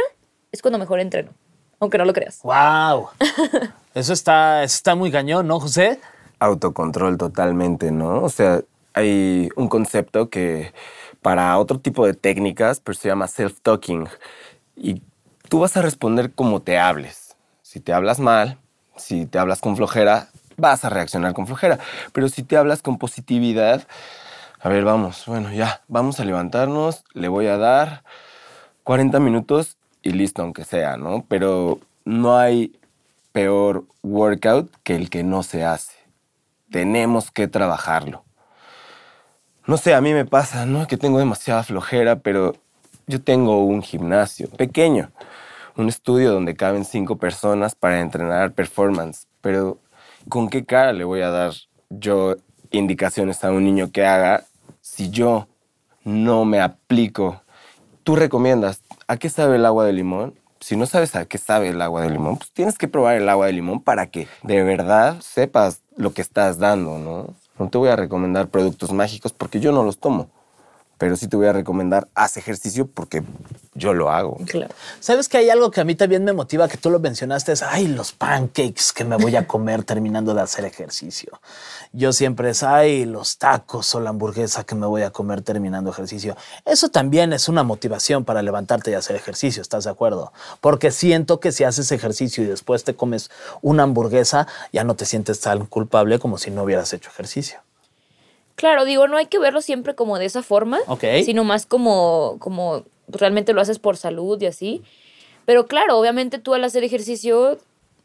es 0.52 0.64
cuando 0.64 0.80
mejor 0.80 1.00
entreno, 1.00 1.32
aunque 1.80 2.00
no 2.00 2.06
lo 2.06 2.14
creas. 2.14 2.40
¡Wow! 2.42 3.10
eso, 3.94 4.14
está, 4.14 4.64
eso 4.64 4.76
está 4.76 4.96
muy 4.96 5.12
cañón, 5.12 5.48
¿no, 5.48 5.60
José? 5.60 6.00
Autocontrol 6.40 7.18
totalmente, 7.18 7.92
¿no? 7.92 8.24
O 8.24 8.30
sea, 8.30 8.62
hay 8.94 9.50
un 9.56 9.68
concepto 9.68 10.30
que 10.30 10.74
para 11.22 11.58
otro 11.58 11.80
tipo 11.80 12.06
de 12.06 12.14
técnicas 12.14 12.80
pero 12.80 12.98
se 12.98 13.10
llama 13.10 13.28
self-talking 13.28 14.08
y 14.76 15.02
tú 15.50 15.60
vas 15.60 15.76
a 15.78 15.82
responder 15.82 16.32
como 16.34 16.62
te 16.62 16.80
hables. 16.80 17.36
Si 17.62 17.80
te 17.80 17.94
hablas 17.94 18.20
mal, 18.20 18.58
si 18.96 19.26
te 19.26 19.38
hablas 19.38 19.62
con 19.62 19.76
flojera, 19.76 20.30
vas 20.58 20.86
a 20.86 20.90
reaccionar 20.90 21.34
con 21.34 21.46
flojera. 21.46 21.80
Pero 22.14 22.30
si 22.30 22.44
te 22.44 22.58
hablas 22.58 22.82
con 22.82 22.98
positividad, 22.98 23.86
a 24.60 24.70
ver, 24.70 24.84
vamos, 24.84 25.24
bueno, 25.28 25.54
ya, 25.54 25.82
vamos 25.88 26.20
a 26.20 26.26
levantarnos, 26.26 27.04
le 27.14 27.28
voy 27.28 27.48
a 27.48 27.58
dar 27.58 28.04
40 28.84 29.20
minutos 29.20 29.78
y 30.02 30.12
listo, 30.12 30.42
aunque 30.42 30.66
sea, 30.66 30.98
¿no? 30.98 31.26
Pero 31.28 31.80
no 32.06 32.38
hay 32.38 32.80
peor 33.32 33.86
workout 34.02 34.72
que 34.84 34.96
el 34.96 35.10
que 35.10 35.24
no 35.24 35.44
se 35.44 35.64
hace 35.64 35.99
tenemos 36.72 37.32
que 37.32 37.48
trabajarlo. 37.48 38.24
No 39.66 39.78
sé, 39.78 39.94
a 39.94 40.02
mí 40.02 40.14
me 40.14 40.26
pasa, 40.26 40.66
¿no? 40.66 40.88
Que 40.88 40.98
tengo 40.98 41.20
demasiada 41.20 41.64
flojera, 41.64 42.18
pero 42.20 42.56
yo 43.08 43.22
tengo 43.22 43.64
un 43.66 43.82
gimnasio 43.82 44.50
pequeño, 44.50 45.12
un 45.76 45.90
estudio 45.90 46.32
donde 46.32 46.56
caben 46.56 46.86
cinco 46.86 47.18
personas 47.18 47.76
para 47.76 48.02
entrenar 48.02 48.54
performance, 48.54 49.28
pero 49.42 49.80
¿con 50.28 50.50
qué 50.50 50.66
cara 50.66 50.94
le 50.94 51.04
voy 51.04 51.22
a 51.22 51.30
dar 51.30 51.54
yo 51.90 52.36
indicaciones 52.72 53.44
a 53.44 53.52
un 53.52 53.64
niño 53.64 53.92
que 53.92 54.06
haga 54.06 54.44
si 54.82 55.10
yo 55.10 55.48
no 56.04 56.46
me 56.46 56.62
aplico? 56.62 57.42
Tú 58.04 58.16
recomiendas, 58.16 58.82
¿a 59.08 59.18
qué 59.18 59.30
sabe 59.30 59.58
el 59.58 59.66
agua 59.66 59.86
de 59.86 59.94
limón? 59.94 60.39
Si 60.60 60.76
no 60.76 60.86
sabes 60.86 61.16
a 61.16 61.26
qué 61.26 61.38
sabe 61.38 61.70
el 61.70 61.82
agua 61.82 62.02
de 62.02 62.10
limón, 62.10 62.38
pues 62.38 62.52
tienes 62.52 62.78
que 62.78 62.88
probar 62.88 63.16
el 63.16 63.30
agua 63.30 63.46
de 63.48 63.54
limón 63.54 63.82
para 63.82 64.08
que 64.08 64.28
de 64.44 64.64
verdad 64.64 65.20
sepas 65.22 65.82
lo 65.96 66.14
que 66.14 66.22
estás 66.22 66.60
dando, 66.60 67.00
¿no? 67.00 67.34
No 67.58 67.70
te 67.70 67.78
voy 67.78 67.90
a 67.90 67.96
recomendar 67.96 68.50
productos 68.50 68.92
mágicos 68.92 69.34
porque 69.34 69.60
yo 69.60 69.72
no 69.72 69.84
los 69.84 70.00
tomo 70.00 70.30
pero 71.00 71.16
sí 71.16 71.30
te 71.30 71.38
voy 71.38 71.48
a 71.48 71.54
recomendar, 71.54 72.10
haz 72.14 72.36
ejercicio 72.36 72.86
porque 72.86 73.24
yo 73.74 73.94
lo 73.94 74.12
hago. 74.12 74.38
Claro. 74.46 74.76
¿Sabes 75.00 75.30
que 75.30 75.38
hay 75.38 75.50
algo 75.50 75.72
que 75.72 75.80
a 75.80 75.86
mí 75.86 75.96
también 75.96 76.26
me 76.26 76.34
motiva, 76.34 76.68
que 76.68 76.76
tú 76.76 76.90
lo 76.90 77.00
mencionaste, 77.00 77.54
es, 77.54 77.64
ay, 77.64 77.88
los 77.88 78.12
pancakes 78.12 78.92
que 78.94 79.06
me 79.06 79.16
voy 79.16 79.38
a 79.38 79.48
comer 79.48 79.86
terminando 79.86 80.34
de 80.34 80.42
hacer 80.42 80.66
ejercicio. 80.66 81.40
Yo 81.94 82.12
siempre 82.12 82.50
es, 82.50 82.64
ay, 82.64 83.06
los 83.06 83.38
tacos 83.38 83.96
o 83.96 84.02
la 84.02 84.10
hamburguesa 84.10 84.66
que 84.66 84.76
me 84.76 84.86
voy 84.88 85.04
a 85.04 85.12
comer 85.12 85.42
terminando 85.42 85.90
ejercicio. 85.90 86.36
Eso 86.66 86.90
también 86.90 87.32
es 87.32 87.48
una 87.48 87.64
motivación 87.64 88.26
para 88.26 88.42
levantarte 88.42 88.92
y 88.92 88.96
hacer 88.96 89.16
ejercicio, 89.16 89.62
¿estás 89.62 89.86
de 89.86 89.92
acuerdo? 89.92 90.34
Porque 90.60 90.92
siento 90.92 91.40
que 91.40 91.54
si 91.54 91.64
haces 91.64 91.94
ejercicio 91.94 92.44
y 92.44 92.48
después 92.48 92.84
te 92.84 92.94
comes 92.94 93.32
una 93.62 93.84
hamburguesa, 93.84 94.48
ya 94.74 94.84
no 94.84 94.96
te 94.96 95.06
sientes 95.06 95.40
tan 95.40 95.66
culpable 95.66 96.20
como 96.20 96.38
si 96.38 96.52
no 96.52 96.64
hubieras 96.64 96.92
hecho 96.92 97.10
ejercicio. 97.10 97.62
Claro, 98.60 98.84
digo, 98.84 99.08
no 99.08 99.16
hay 99.16 99.28
que 99.28 99.40
verlo 99.40 99.62
siempre 99.62 99.96
como 99.96 100.20
de 100.20 100.26
esa 100.26 100.44
forma, 100.44 100.80
sino 101.24 101.46
más 101.46 101.66
como, 101.66 102.36
como 102.40 102.84
realmente 103.08 103.54
lo 103.54 103.62
haces 103.62 103.80
por 103.80 103.96
salud 103.96 104.42
y 104.42 104.48
así. 104.48 104.84
Pero 105.46 105.66
claro, 105.66 105.98
obviamente 105.98 106.40
tú 106.40 106.54
al 106.54 106.66
hacer 106.66 106.84
ejercicio, 106.84 107.58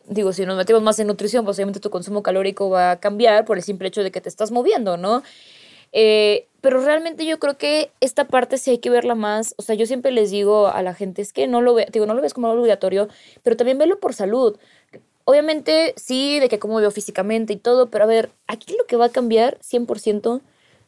digo, 0.06 0.32
si 0.32 0.46
nos 0.46 0.56
metemos 0.56 0.80
más 0.80 0.96
en 1.00 1.08
nutrición, 1.08 1.44
pues 1.44 1.58
obviamente 1.58 1.80
tu 1.80 1.90
consumo 1.90 2.22
calórico 2.22 2.70
va 2.70 2.92
a 2.92 3.00
cambiar 3.00 3.44
por 3.46 3.56
el 3.56 3.64
simple 3.64 3.88
hecho 3.88 4.04
de 4.04 4.12
que 4.12 4.20
te 4.20 4.28
estás 4.28 4.52
moviendo, 4.52 4.96
¿no? 4.96 5.24
Eh, 5.90 6.46
pero 6.60 6.80
realmente 6.80 7.26
yo 7.26 7.40
creo 7.40 7.58
que 7.58 7.90
esta 8.00 8.28
parte 8.28 8.56
sí 8.56 8.70
hay 8.70 8.78
que 8.78 8.90
verla 8.90 9.16
más. 9.16 9.56
O 9.58 9.62
sea, 9.62 9.74
yo 9.74 9.86
siempre 9.86 10.12
les 10.12 10.30
digo 10.30 10.68
a 10.68 10.82
la 10.82 10.94
gente, 10.94 11.20
es 11.20 11.32
que 11.32 11.48
no 11.48 11.62
lo 11.62 11.74
ve, 11.74 11.88
digo, 11.90 12.06
no 12.06 12.14
lo 12.14 12.22
ves 12.22 12.32
como 12.32 12.46
algo 12.46 12.60
obligatorio, 12.60 13.08
pero 13.42 13.56
también 13.56 13.76
velo 13.76 13.98
por 13.98 14.14
salud. 14.14 14.56
Obviamente, 15.24 15.94
sí, 15.96 16.38
de 16.38 16.48
que 16.48 16.58
cómo 16.58 16.76
veo 16.76 16.90
físicamente 16.90 17.54
y 17.54 17.56
todo, 17.56 17.90
pero 17.90 18.04
a 18.04 18.06
ver, 18.06 18.30
aquí 18.46 18.74
lo 18.76 18.86
que 18.86 18.96
va 18.96 19.06
a 19.06 19.10
cambiar 19.10 19.58
100% 19.60 20.42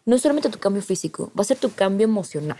no 0.05 0.17
es 0.17 0.23
solamente 0.23 0.51
tu 0.51 0.59
cambio 0.59 0.83
físico, 0.83 1.33
va 1.37 1.43
a 1.43 1.45
ser 1.45 1.57
tu 1.57 1.73
cambio 1.73 2.05
emocional. 2.05 2.59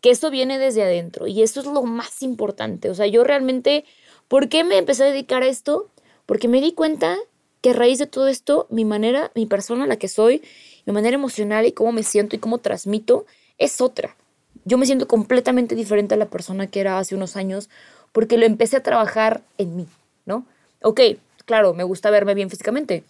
Que 0.00 0.10
eso 0.10 0.30
viene 0.30 0.58
desde 0.58 0.82
adentro 0.82 1.26
y 1.26 1.42
eso 1.42 1.60
es 1.60 1.66
lo 1.66 1.82
más 1.82 2.22
importante. 2.22 2.90
O 2.90 2.94
sea, 2.94 3.06
yo 3.06 3.24
realmente, 3.24 3.84
¿por 4.26 4.48
qué 4.48 4.64
me 4.64 4.78
empecé 4.78 5.04
a 5.04 5.06
dedicar 5.06 5.42
a 5.42 5.46
esto? 5.46 5.90
Porque 6.26 6.48
me 6.48 6.60
di 6.60 6.72
cuenta 6.72 7.18
que 7.60 7.70
a 7.70 7.74
raíz 7.74 7.98
de 7.98 8.06
todo 8.06 8.26
esto, 8.26 8.66
mi 8.70 8.84
manera, 8.84 9.30
mi 9.34 9.46
persona, 9.46 9.86
la 9.86 9.96
que 9.96 10.08
soy, 10.08 10.42
mi 10.86 10.92
manera 10.92 11.14
emocional 11.14 11.66
y 11.66 11.72
cómo 11.72 11.92
me 11.92 12.02
siento 12.02 12.34
y 12.34 12.40
cómo 12.40 12.58
transmito 12.58 13.26
es 13.58 13.80
otra. 13.80 14.16
Yo 14.64 14.78
me 14.78 14.86
siento 14.86 15.06
completamente 15.06 15.74
diferente 15.76 16.14
a 16.14 16.18
la 16.18 16.30
persona 16.30 16.66
que 16.66 16.80
era 16.80 16.98
hace 16.98 17.14
unos 17.14 17.36
años 17.36 17.68
porque 18.10 18.38
lo 18.38 18.46
empecé 18.46 18.78
a 18.78 18.82
trabajar 18.82 19.42
en 19.58 19.76
mí, 19.76 19.86
¿no? 20.26 20.46
Ok, 20.82 21.00
claro, 21.44 21.74
me 21.74 21.84
gusta 21.84 22.10
verme 22.10 22.34
bien 22.34 22.50
físicamente, 22.50 23.04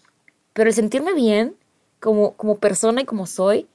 pero 0.53 0.69
el 0.69 0.75
sentirme 0.75 1.15
bien 1.15 1.57
como, 2.01 2.33
como 2.33 2.57
persona 2.59 3.03
y 3.03 3.05
como 3.05 3.27
soy 3.27 3.67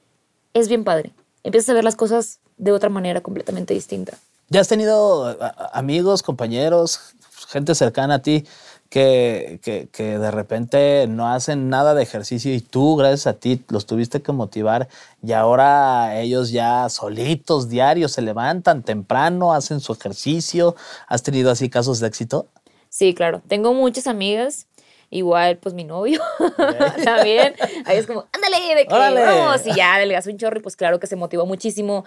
es 0.54 0.68
bien 0.68 0.84
padre. 0.84 1.12
Empiezas 1.42 1.70
a 1.70 1.74
ver 1.74 1.84
las 1.84 1.96
cosas 1.96 2.40
de 2.56 2.72
otra 2.72 2.88
manera 2.88 3.20
completamente 3.20 3.74
distinta. 3.74 4.18
¿Ya 4.48 4.60
has 4.60 4.68
tenido 4.68 5.36
amigos, 5.72 6.22
compañeros, 6.22 7.14
gente 7.48 7.74
cercana 7.74 8.14
a 8.14 8.18
ti 8.20 8.46
que, 8.88 9.60
que, 9.62 9.88
que 9.92 10.18
de 10.18 10.30
repente 10.30 11.06
no 11.06 11.28
hacen 11.28 11.68
nada 11.68 11.94
de 11.94 12.02
ejercicio 12.02 12.54
y 12.54 12.60
tú, 12.60 12.96
gracias 12.96 13.26
a 13.26 13.34
ti, 13.34 13.62
los 13.68 13.84
tuviste 13.84 14.22
que 14.22 14.32
motivar 14.32 14.88
y 15.22 15.32
ahora 15.32 16.18
ellos 16.18 16.50
ya 16.50 16.88
solitos, 16.88 17.68
diarios, 17.68 18.12
se 18.12 18.22
levantan 18.22 18.82
temprano, 18.82 19.52
hacen 19.52 19.80
su 19.80 19.92
ejercicio? 19.92 20.74
¿Has 21.06 21.22
tenido 21.22 21.50
así 21.50 21.68
casos 21.68 22.00
de 22.00 22.06
éxito? 22.06 22.46
Sí, 22.88 23.14
claro. 23.14 23.42
Tengo 23.48 23.74
muchas 23.74 24.06
amigas. 24.06 24.66
Igual, 25.10 25.56
pues 25.56 25.74
mi 25.74 25.84
novio 25.84 26.20
también. 27.04 27.54
Ahí 27.86 27.96
es 27.96 28.06
como, 28.06 28.26
ándale, 28.30 28.74
de 28.74 28.86
que 28.86 28.94
vamos. 29.24 29.66
Y 29.66 29.74
ya 29.74 29.94
adelgazó 29.94 30.28
un 30.30 30.36
chorro 30.36 30.58
y 30.58 30.62
pues 30.62 30.76
claro 30.76 31.00
que 31.00 31.06
se 31.06 31.16
motivó 31.16 31.46
muchísimo. 31.46 32.04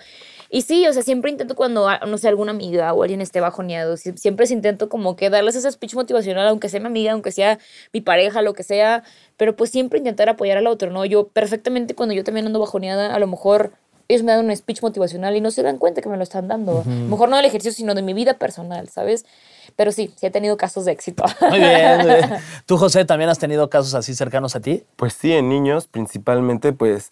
Y 0.52 0.62
sí, 0.62 0.86
o 0.88 0.94
sea, 0.94 1.02
siempre 1.02 1.32
intento 1.32 1.56
cuando, 1.56 1.88
ah, 1.90 2.00
no 2.08 2.18
sé, 2.20 2.28
alguna 2.28 2.52
amiga 2.52 2.94
o 2.94 3.02
alguien 3.02 3.22
esté 3.22 3.40
bajoneado, 3.40 3.96
sie- 3.98 4.16
siempre 4.18 4.46
intento 4.52 4.88
como 4.88 5.16
que 5.16 5.32
darles 5.32 5.56
ese 5.56 5.72
speech 5.72 5.96
motivacional, 5.96 6.48
aunque 6.48 6.70
sea 6.70 6.80
mi 6.80 6.88
amiga, 6.88 7.14
aunque 7.14 7.32
sea 7.32 7.58
mi 7.92 8.02
pareja, 8.02 8.44
lo 8.44 8.54
que 8.54 8.62
sea. 8.64 9.04
Pero 9.36 9.56
pues 9.56 9.72
siempre 9.72 9.98
intentar 9.98 10.30
apoyar 10.30 10.60
al 10.60 10.68
otro, 10.68 10.92
¿no? 10.92 11.04
Yo 11.06 11.28
perfectamente 11.28 11.96
cuando 11.96 12.14
yo 12.14 12.24
también 12.24 12.46
ando 12.46 12.60
bajoneada, 12.60 13.16
a 13.16 13.20
lo 13.20 13.26
mejor 13.26 13.72
ellos 14.10 14.24
me 14.24 14.34
dan 14.34 14.46
un 14.46 14.56
speech 14.56 14.82
motivacional 14.84 15.36
y 15.38 15.42
no 15.42 15.50
se 15.52 15.64
dan 15.64 15.78
cuenta 15.78 16.02
que 16.02 16.10
me 16.10 16.18
lo 16.18 16.24
están 16.24 16.48
dando. 16.50 16.84
Mejor 16.86 17.30
no 17.30 17.38
del 17.38 17.46
ejercicio, 17.46 17.72
sino 17.76 17.96
de 17.96 18.02
mi 18.02 18.14
vida 18.14 18.34
personal, 18.38 18.90
¿sabes? 18.90 19.26
Pero 19.76 19.92
sí, 19.92 20.14
sí 20.16 20.26
he 20.26 20.32
tenido 20.32 20.58
casos 20.58 20.86
de 20.86 20.92
éxito. 20.92 21.24
Muy 21.50 21.60
bien. 21.60 21.98
muy 21.98 22.06
bien. 22.06 22.30
¿Tú, 22.66 22.78
José, 22.78 23.06
también 23.06 23.30
has 23.30 23.40
tenido 23.40 23.70
casos 23.70 23.94
así 23.94 24.14
cercanos 24.14 24.56
a 24.56 24.60
ti? 24.60 24.84
Pues 24.96 25.14
sí, 25.14 25.34
en 25.34 25.50
niños 25.50 25.88
principalmente, 25.88 26.74
pues 26.74 27.12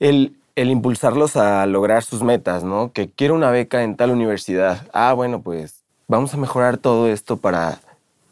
el, 0.00 0.36
el 0.54 0.70
impulsarlos 0.70 1.36
a 1.36 1.66
lograr 1.66 2.02
sus 2.02 2.22
metas, 2.22 2.64
¿no? 2.64 2.92
Que 2.92 3.10
quiero 3.10 3.34
una 3.34 3.50
beca 3.50 3.82
en 3.82 3.96
tal 3.96 4.10
universidad. 4.10 4.86
Ah, 4.92 5.12
bueno, 5.12 5.42
pues 5.42 5.82
vamos 6.08 6.32
a 6.34 6.36
mejorar 6.36 6.78
todo 6.78 7.08
esto 7.08 7.36
para 7.36 7.78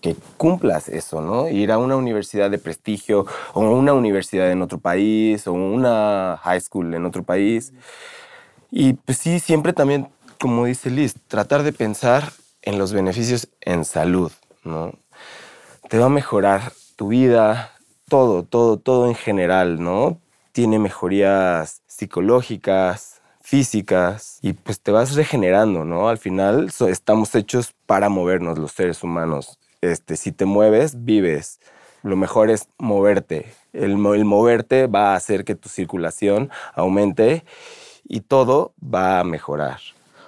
que 0.00 0.16
cumplas 0.36 0.88
eso, 0.88 1.22
¿no? 1.22 1.48
Ir 1.48 1.72
a 1.72 1.78
una 1.78 1.96
universidad 1.96 2.50
de 2.50 2.58
prestigio 2.58 3.24
o 3.54 3.60
una 3.60 3.94
universidad 3.94 4.50
en 4.50 4.60
otro 4.60 4.78
país 4.78 5.46
o 5.46 5.54
una 5.54 6.38
high 6.42 6.60
school 6.60 6.92
en 6.92 7.06
otro 7.06 7.22
país. 7.22 7.72
Y 8.70 8.92
pues 8.92 9.16
sí, 9.16 9.40
siempre 9.40 9.72
también, 9.72 10.08
como 10.38 10.66
dice 10.66 10.90
Liz, 10.90 11.14
tratar 11.26 11.62
de 11.62 11.72
pensar 11.72 12.32
en 12.64 12.78
los 12.78 12.92
beneficios 12.92 13.48
en 13.60 13.84
salud, 13.84 14.32
¿no? 14.64 14.92
Te 15.88 15.98
va 15.98 16.06
a 16.06 16.10
mejorar 16.10 16.72
tu 16.96 17.08
vida, 17.08 17.72
todo, 18.08 18.42
todo, 18.42 18.78
todo 18.78 19.06
en 19.06 19.14
general, 19.14 19.82
¿no? 19.82 20.18
Tiene 20.52 20.78
mejorías 20.78 21.82
psicológicas, 21.86 23.20
físicas, 23.40 24.38
y 24.40 24.54
pues 24.54 24.80
te 24.80 24.90
vas 24.90 25.14
regenerando, 25.14 25.84
¿no? 25.84 26.08
Al 26.08 26.18
final 26.18 26.70
so- 26.70 26.88
estamos 26.88 27.34
hechos 27.34 27.74
para 27.86 28.08
movernos 28.08 28.58
los 28.58 28.72
seres 28.72 29.02
humanos. 29.02 29.58
Este, 29.82 30.16
si 30.16 30.32
te 30.32 30.46
mueves, 30.46 31.04
vives. 31.04 31.60
Lo 32.02 32.16
mejor 32.16 32.50
es 32.50 32.68
moverte. 32.78 33.52
El, 33.72 33.92
el 33.92 34.24
moverte 34.24 34.86
va 34.86 35.12
a 35.12 35.16
hacer 35.16 35.44
que 35.44 35.54
tu 35.54 35.68
circulación 35.68 36.50
aumente 36.74 37.44
y 38.08 38.20
todo 38.20 38.72
va 38.82 39.20
a 39.20 39.24
mejorar. 39.24 39.80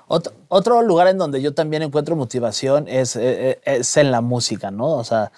Otro, 0.09 0.33
otro 0.49 0.83
lugar 0.83 1.09
en 1.09 1.19
donde 1.19 1.42
yo 1.42 1.53
también 1.55 1.83
encuentro 1.83 2.14
motivación 2.16 2.87
es, 2.88 3.16
eh, 3.16 3.51
eh, 3.51 3.61
es 3.64 3.97
en 3.97 4.11
la 4.12 4.21
música, 4.21 4.71
¿no? 4.71 4.87
O 4.92 5.05
sea, 5.05 5.33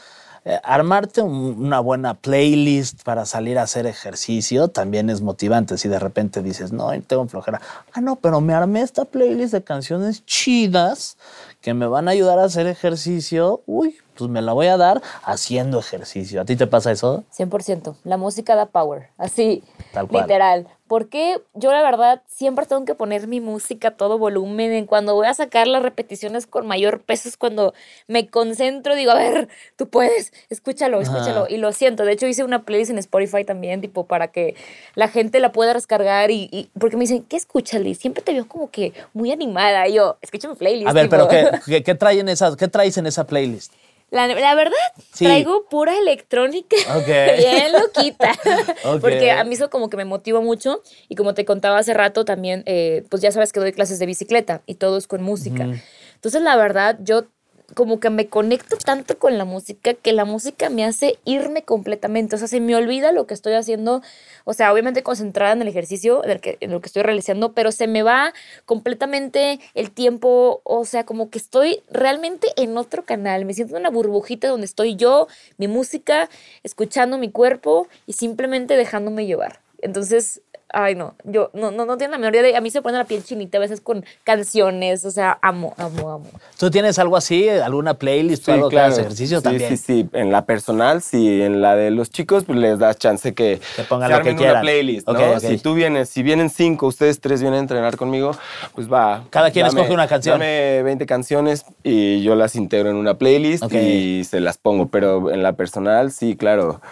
eh, 0.44 0.58
armarte 0.62 1.20
un- 1.20 1.56
una 1.58 1.80
buena 1.80 2.14
playlist 2.14 3.02
para 3.02 3.26
salir 3.26 3.58
a 3.58 3.62
hacer 3.62 3.86
ejercicio 3.86 4.68
también 4.68 5.10
es 5.10 5.20
motivante. 5.20 5.76
Si 5.78 5.88
de 5.88 5.98
repente 5.98 6.42
dices, 6.42 6.72
no, 6.72 6.90
tengo 7.02 7.26
flojera. 7.28 7.60
Ah, 7.92 8.00
no, 8.00 8.16
pero 8.16 8.40
me 8.40 8.54
armé 8.54 8.80
esta 8.82 9.04
playlist 9.04 9.52
de 9.52 9.62
canciones 9.64 10.24
chidas 10.26 11.16
que 11.60 11.74
me 11.74 11.86
van 11.86 12.08
a 12.08 12.12
ayudar 12.12 12.38
a 12.38 12.44
hacer 12.44 12.66
ejercicio. 12.66 13.62
Uy, 13.66 13.96
pues 14.16 14.30
me 14.30 14.40
la 14.40 14.52
voy 14.52 14.68
a 14.68 14.76
dar 14.76 15.02
haciendo 15.24 15.78
ejercicio. 15.80 16.40
¿A 16.40 16.44
ti 16.44 16.56
te 16.56 16.66
pasa 16.66 16.92
eso? 16.92 17.24
100%. 17.30 17.96
La 18.04 18.16
música 18.16 18.54
da 18.54 18.66
power. 18.66 19.10
Así, 19.18 19.62
Tal 19.92 20.06
cual. 20.08 20.22
literal. 20.24 20.66
Porque 20.86 21.36
yo 21.52 21.70
la 21.70 21.82
verdad 21.82 22.22
siempre 22.26 22.64
tengo 22.64 22.86
que 22.86 22.94
poner 22.94 23.26
mi 23.26 23.40
música 23.40 23.88
a 23.88 23.90
todo 23.90 24.16
volumen. 24.16 24.72
En 24.72 24.86
Cuando 24.86 25.14
voy 25.14 25.26
a 25.26 25.34
sacar 25.34 25.66
las 25.68 25.82
repeticiones 25.82 26.46
con 26.46 26.66
mayor 26.66 27.00
peso 27.02 27.28
es 27.28 27.36
cuando 27.36 27.74
me 28.06 28.28
concentro. 28.28 28.94
Digo, 28.94 29.10
a 29.10 29.16
ver, 29.16 29.48
tú 29.76 29.88
puedes, 29.90 30.32
escúchalo, 30.48 31.00
escúchalo. 31.02 31.40
Ajá. 31.42 31.50
Y 31.50 31.58
lo 31.58 31.72
siento. 31.72 32.04
De 32.06 32.12
hecho, 32.12 32.26
hice 32.26 32.42
una 32.42 32.62
playlist 32.64 32.90
en 32.90 32.98
Spotify 32.98 33.44
también, 33.44 33.82
tipo, 33.82 34.06
para 34.06 34.28
que 34.28 34.54
la 34.94 35.08
gente 35.08 35.40
la 35.40 35.52
pueda 35.52 35.74
descargar. 35.74 36.30
Y, 36.30 36.48
y- 36.50 36.70
porque 36.78 36.96
me 36.96 37.02
dicen, 37.02 37.22
¿qué 37.24 37.36
escuchas, 37.36 37.82
Liz? 37.82 37.98
Siempre 37.98 38.22
te 38.22 38.32
veo 38.32 38.48
como 38.48 38.70
que 38.70 38.94
muy 39.12 39.30
animada. 39.30 39.86
Y 39.88 39.94
yo, 39.94 40.16
escucha 40.22 40.48
mi 40.48 40.54
playlist. 40.54 40.88
A 40.88 40.92
ver, 40.94 41.04
tipo. 41.10 41.16
pero 41.16 41.28
¿qué, 41.28 41.60
qué, 41.66 41.82
qué 41.82 41.94
trae 41.94 42.18
en 42.20 42.30
esa- 42.30 42.56
¿qué 42.56 42.66
traes 42.68 42.96
en 42.96 43.06
esa 43.06 43.26
playlist? 43.26 43.74
La, 44.10 44.26
la 44.26 44.54
verdad, 44.54 44.76
Sí. 45.12 45.24
traigo 45.24 45.66
pura 45.68 45.98
electrónica. 45.98 46.76
Bien 47.06 47.72
loquita. 47.72 48.32
Porque 49.00 49.30
a 49.30 49.44
mí 49.44 49.54
eso 49.54 49.68
como 49.70 49.90
que 49.90 49.96
me 49.96 50.04
motiva 50.04 50.40
mucho. 50.40 50.82
Y 51.08 51.14
como 51.14 51.34
te 51.34 51.44
contaba 51.44 51.78
hace 51.78 51.92
rato 51.94 52.24
también, 52.24 52.62
eh, 52.66 53.04
pues 53.10 53.20
ya 53.22 53.32
sabes 53.32 53.52
que 53.52 53.60
doy 53.60 53.72
clases 53.72 53.98
de 53.98 54.06
bicicleta 54.06 54.62
y 54.66 54.76
todo 54.76 54.96
es 54.96 55.06
con 55.06 55.22
música. 55.22 55.68
Entonces, 56.14 56.42
la 56.42 56.56
verdad, 56.56 56.98
yo 57.00 57.24
como 57.74 58.00
que 58.00 58.08
me 58.08 58.28
conecto 58.28 58.76
tanto 58.76 59.18
con 59.18 59.36
la 59.36 59.44
música 59.44 59.92
que 59.92 60.12
la 60.12 60.24
música 60.24 60.70
me 60.70 60.84
hace 60.84 61.18
irme 61.24 61.62
completamente. 61.62 62.36
O 62.36 62.38
sea, 62.38 62.48
se 62.48 62.60
me 62.60 62.74
olvida 62.74 63.12
lo 63.12 63.26
que 63.26 63.34
estoy 63.34 63.52
haciendo. 63.54 64.02
O 64.44 64.54
sea, 64.54 64.72
obviamente 64.72 65.02
concentrada 65.02 65.52
en 65.52 65.62
el 65.62 65.68
ejercicio, 65.68 66.24
en, 66.24 66.38
que, 66.38 66.56
en 66.60 66.70
lo 66.70 66.80
que 66.80 66.86
estoy 66.86 67.02
realizando, 67.02 67.52
pero 67.52 67.70
se 67.70 67.86
me 67.86 68.02
va 68.02 68.32
completamente 68.64 69.60
el 69.74 69.90
tiempo. 69.90 70.62
O 70.64 70.84
sea, 70.86 71.04
como 71.04 71.28
que 71.28 71.38
estoy 71.38 71.82
realmente 71.90 72.48
en 72.56 72.76
otro 72.78 73.04
canal. 73.04 73.44
Me 73.44 73.52
siento 73.52 73.76
en 73.76 73.80
una 73.80 73.90
burbujita 73.90 74.48
donde 74.48 74.66
estoy 74.66 74.96
yo, 74.96 75.28
mi 75.58 75.68
música, 75.68 76.30
escuchando 76.62 77.18
mi 77.18 77.30
cuerpo 77.30 77.88
y 78.06 78.14
simplemente 78.14 78.76
dejándome 78.76 79.26
llevar. 79.26 79.60
Entonces, 79.80 80.40
Ay, 80.70 80.94
no, 80.94 81.14
yo 81.24 81.50
no, 81.54 81.70
no, 81.70 81.86
no 81.86 81.96
tiene 81.96 82.12
la 82.12 82.18
menor 82.18 82.34
idea 82.34 82.42
de. 82.42 82.56
A 82.56 82.60
mí 82.60 82.70
se 82.70 82.82
pone 82.82 82.98
la 82.98 83.04
piel 83.04 83.24
chinita 83.24 83.56
a 83.56 83.60
veces 83.60 83.80
con 83.80 84.04
canciones, 84.24 85.04
o 85.06 85.10
sea, 85.10 85.38
amo, 85.40 85.74
amo, 85.78 86.10
amo. 86.10 86.26
¿Tú 86.58 86.70
tienes 86.70 86.98
algo 86.98 87.16
así, 87.16 87.48
alguna 87.48 87.94
playlist 87.94 88.46
o 88.48 88.52
algo 88.52 88.68
claro. 88.68 88.94
ejercicio 88.94 89.38
sí, 89.38 89.44
también? 89.44 89.70
Sí, 89.70 89.76
sí, 89.78 90.08
en 90.12 90.30
la 90.30 90.44
personal, 90.44 91.00
sí, 91.00 91.40
en 91.40 91.62
la 91.62 91.74
de 91.74 91.90
los 91.90 92.10
chicos, 92.10 92.44
pues 92.44 92.58
les 92.58 92.78
das 92.78 92.98
chance 92.98 93.32
que 93.32 93.60
te 93.76 93.84
pongan 93.84 94.10
lo 94.10 94.18
que 94.18 94.36
quieran. 94.36 94.56
una 94.56 94.60
playlist, 94.60 95.08
¿no? 95.08 95.40
Si 95.40 95.56
tú 95.56 95.72
vienes, 95.72 96.10
si 96.10 96.22
vienen 96.22 96.50
cinco, 96.50 96.86
ustedes 96.86 97.18
tres 97.20 97.40
vienen 97.40 97.58
a 97.58 97.62
entrenar 97.62 97.96
conmigo, 97.96 98.32
pues 98.74 98.92
va. 98.92 99.24
Cada 99.30 99.50
quien 99.50 99.64
escoge 99.66 99.92
una 99.92 100.06
canción. 100.06 100.38
Dame 100.38 100.82
20 100.82 101.06
canciones 101.06 101.64
y 101.82 102.22
yo 102.22 102.34
las 102.34 102.56
integro 102.56 102.90
en 102.90 102.96
una 102.96 103.14
playlist 103.14 103.64
y 103.72 104.24
se 104.24 104.40
las 104.40 104.58
pongo, 104.58 104.88
pero 104.88 105.30
en 105.30 105.42
la 105.42 105.54
personal, 105.54 106.12
sí, 106.12 106.36
claro. 106.36 106.82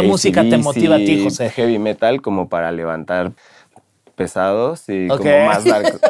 ¿Qué 0.00 0.06
música 0.06 0.42
te 0.42 0.56
motiva 0.58 0.96
a 0.96 0.98
ti, 0.98 1.22
José? 1.22 1.50
Heavy 1.50 1.78
metal 1.78 2.20
como 2.22 2.48
para 2.48 2.72
levantar 2.72 3.32
pesados 4.16 4.84
y 4.88 5.08
como 5.08 5.24
más 5.46 5.64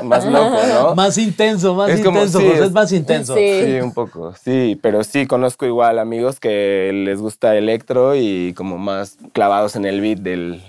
más 0.04 0.24
loco, 0.24 0.58
¿no? 0.72 0.94
Más 0.94 1.18
intenso, 1.18 1.74
más 1.74 1.90
intenso, 1.90 2.40
José 2.40 2.64
es, 2.64 2.72
más 2.72 2.92
intenso. 2.92 3.34
Sí. 3.34 3.80
un 3.82 3.92
poco, 3.92 4.32
sí, 4.40 4.78
pero 4.80 5.02
sí 5.02 5.26
conozco 5.26 5.66
igual 5.66 5.98
amigos 5.98 6.38
que 6.38 6.92
les 6.94 7.20
gusta 7.20 7.56
electro 7.56 8.14
y 8.14 8.54
como 8.54 8.78
más 8.78 9.18
clavados 9.32 9.74
en 9.74 9.84
el 9.84 10.00
beat 10.00 10.20
del, 10.20 10.62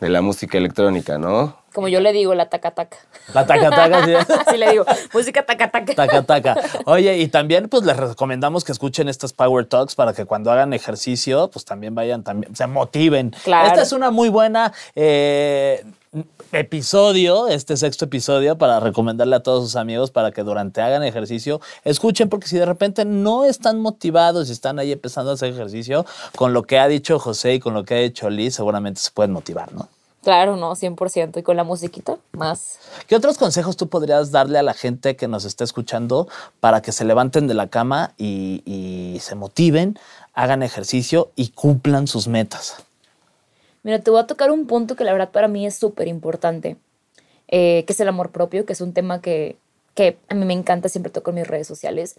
de 0.00 0.08
la 0.08 0.22
música 0.22 0.56
electrónica, 0.56 1.18
¿no? 1.18 1.61
Como 1.72 1.88
yo 1.88 2.00
le 2.00 2.12
digo, 2.12 2.34
la 2.34 2.48
taca 2.48 2.72
taca. 2.72 2.98
La 3.32 3.46
taca 3.46 3.70
taca, 3.70 4.04
sí. 4.04 4.12
Así 4.46 4.58
le 4.58 4.70
digo, 4.70 4.84
música 5.14 5.44
taca 5.44 5.70
taca. 5.70 5.94
Taca 5.94 6.22
taca. 6.22 6.56
Oye, 6.84 7.18
y 7.18 7.28
también 7.28 7.68
pues 7.68 7.84
les 7.84 7.96
recomendamos 7.96 8.64
que 8.64 8.72
escuchen 8.72 9.08
estas 9.08 9.32
Power 9.32 9.66
Talks 9.66 9.94
para 9.94 10.12
que 10.12 10.26
cuando 10.26 10.52
hagan 10.52 10.72
ejercicio, 10.72 11.50
pues 11.50 11.64
también 11.64 11.94
vayan, 11.94 12.22
también 12.22 12.54
se 12.54 12.66
motiven. 12.66 13.34
Claro. 13.44 13.68
Esta 13.68 13.82
es 13.82 13.92
una 13.92 14.10
muy 14.10 14.28
buena 14.28 14.72
eh, 14.94 15.84
episodio, 16.52 17.48
este 17.48 17.76
sexto 17.78 18.04
episodio, 18.04 18.58
para 18.58 18.78
recomendarle 18.80 19.36
a 19.36 19.40
todos 19.40 19.64
sus 19.64 19.76
amigos 19.76 20.10
para 20.10 20.32
que 20.32 20.42
durante 20.42 20.82
hagan 20.82 21.02
ejercicio 21.02 21.60
escuchen, 21.84 22.28
porque 22.28 22.48
si 22.48 22.58
de 22.58 22.66
repente 22.66 23.06
no 23.06 23.44
están 23.44 23.80
motivados 23.80 24.48
y 24.48 24.52
están 24.52 24.78
ahí 24.78 24.92
empezando 24.92 25.30
a 25.30 25.34
hacer 25.34 25.52
ejercicio, 25.52 26.04
con 26.36 26.52
lo 26.52 26.64
que 26.64 26.78
ha 26.78 26.88
dicho 26.88 27.18
José 27.18 27.54
y 27.54 27.60
con 27.60 27.72
lo 27.72 27.84
que 27.84 27.94
ha 27.94 27.98
dicho 27.98 28.28
Liz, 28.28 28.54
seguramente 28.54 29.00
se 29.00 29.10
pueden 29.10 29.32
motivar, 29.32 29.72
¿no? 29.72 29.88
Claro, 30.22 30.56
no, 30.56 30.76
100%. 30.76 31.40
Y 31.40 31.42
con 31.42 31.56
la 31.56 31.64
musiquita, 31.64 32.16
más. 32.32 32.78
¿Qué 33.08 33.16
otros 33.16 33.38
consejos 33.38 33.76
tú 33.76 33.88
podrías 33.88 34.30
darle 34.30 34.58
a 34.58 34.62
la 34.62 34.72
gente 34.72 35.16
que 35.16 35.26
nos 35.26 35.44
está 35.44 35.64
escuchando 35.64 36.28
para 36.60 36.80
que 36.80 36.92
se 36.92 37.04
levanten 37.04 37.48
de 37.48 37.54
la 37.54 37.68
cama 37.68 38.14
y, 38.16 38.62
y 38.64 39.18
se 39.18 39.34
motiven, 39.34 39.98
hagan 40.32 40.62
ejercicio 40.62 41.32
y 41.34 41.48
cumplan 41.48 42.06
sus 42.06 42.28
metas? 42.28 42.76
Mira, 43.82 43.98
te 43.98 44.12
voy 44.12 44.20
a 44.20 44.26
tocar 44.28 44.52
un 44.52 44.66
punto 44.66 44.94
que 44.94 45.02
la 45.02 45.12
verdad 45.12 45.30
para 45.30 45.48
mí 45.48 45.66
es 45.66 45.74
súper 45.74 46.06
importante, 46.06 46.76
eh, 47.48 47.84
que 47.84 47.92
es 47.92 47.98
el 47.98 48.06
amor 48.06 48.30
propio, 48.30 48.64
que 48.64 48.74
es 48.74 48.80
un 48.80 48.92
tema 48.92 49.20
que, 49.20 49.56
que 49.94 50.18
a 50.28 50.34
mí 50.34 50.44
me 50.44 50.54
encanta, 50.54 50.88
siempre 50.88 51.10
toco 51.10 51.30
en 51.30 51.36
mis 51.36 51.48
redes 51.48 51.66
sociales. 51.66 52.14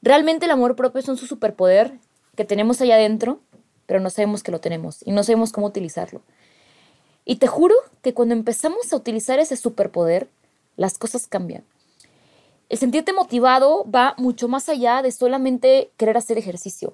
Realmente 0.00 0.46
el 0.46 0.52
amor 0.52 0.76
propio 0.76 1.00
es 1.00 1.08
un 1.08 1.18
superpoder 1.18 1.92
que 2.34 2.46
tenemos 2.46 2.80
allá 2.80 2.94
adentro, 2.94 3.40
pero 3.84 4.00
no 4.00 4.08
sabemos 4.08 4.42
que 4.42 4.52
lo 4.52 4.60
tenemos 4.60 5.02
y 5.04 5.12
no 5.12 5.22
sabemos 5.22 5.52
cómo 5.52 5.66
utilizarlo. 5.66 6.22
Y 7.24 7.36
te 7.36 7.46
juro 7.46 7.74
que 8.02 8.14
cuando 8.14 8.34
empezamos 8.34 8.92
a 8.92 8.96
utilizar 8.96 9.38
ese 9.38 9.56
superpoder, 9.56 10.28
las 10.76 10.98
cosas 10.98 11.26
cambian. 11.26 11.64
El 12.68 12.78
sentirte 12.78 13.12
motivado 13.12 13.84
va 13.90 14.14
mucho 14.16 14.48
más 14.48 14.68
allá 14.68 15.02
de 15.02 15.12
solamente 15.12 15.90
querer 15.96 16.16
hacer 16.16 16.38
ejercicio. 16.38 16.92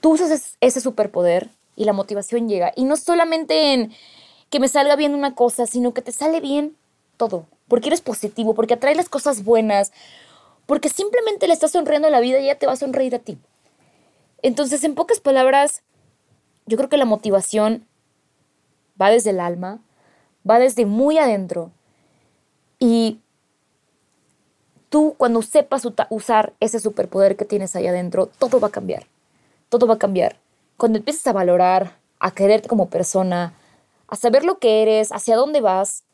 Tú 0.00 0.12
usas 0.12 0.56
ese 0.60 0.80
superpoder 0.80 1.50
y 1.76 1.84
la 1.84 1.92
motivación 1.92 2.48
llega. 2.48 2.72
Y 2.76 2.84
no 2.84 2.96
solamente 2.96 3.74
en 3.74 3.92
que 4.50 4.60
me 4.60 4.68
salga 4.68 4.96
bien 4.96 5.14
una 5.14 5.34
cosa, 5.34 5.66
sino 5.66 5.92
que 5.94 6.02
te 6.02 6.12
sale 6.12 6.40
bien 6.40 6.76
todo. 7.16 7.46
Porque 7.68 7.88
eres 7.88 8.00
positivo, 8.00 8.54
porque 8.54 8.74
atraes 8.74 8.96
las 8.96 9.08
cosas 9.08 9.44
buenas, 9.44 9.92
porque 10.66 10.88
simplemente 10.88 11.48
le 11.48 11.54
estás 11.54 11.72
sonriendo 11.72 12.08
a 12.08 12.10
la 12.10 12.20
vida 12.20 12.38
y 12.38 12.44
ella 12.44 12.58
te 12.58 12.66
va 12.66 12.72
a 12.72 12.76
sonreír 12.76 13.14
a 13.14 13.18
ti. 13.18 13.38
Entonces, 14.42 14.84
en 14.84 14.94
pocas 14.94 15.20
palabras, 15.20 15.82
yo 16.66 16.76
creo 16.76 16.88
que 16.88 16.96
la 16.96 17.04
motivación 17.04 17.86
va 19.02 19.10
desde 19.10 19.30
el 19.30 19.40
alma, 19.40 19.80
va 20.48 20.60
desde 20.60 20.86
muy 20.86 21.18
adentro. 21.18 21.72
Y 22.78 23.20
tú 24.88 25.14
cuando 25.18 25.42
sepas 25.42 25.82
usar 26.10 26.52
ese 26.60 26.78
superpoder 26.78 27.36
que 27.36 27.44
tienes 27.44 27.74
ahí 27.74 27.88
adentro, 27.88 28.26
todo 28.26 28.60
va 28.60 28.68
a 28.68 28.72
cambiar. 28.72 29.06
Todo 29.68 29.86
va 29.86 29.94
a 29.94 29.98
cambiar. 29.98 30.36
Cuando 30.76 30.98
empieces 30.98 31.26
a 31.26 31.32
valorar, 31.32 31.96
a 32.20 32.30
quererte 32.30 32.68
como 32.68 32.88
persona, 32.88 33.54
a 34.06 34.16
saber 34.16 34.44
lo 34.44 34.58
que 34.58 34.82
eres, 34.82 35.10
hacia 35.10 35.36
dónde 35.36 35.60
vas, 35.60 36.04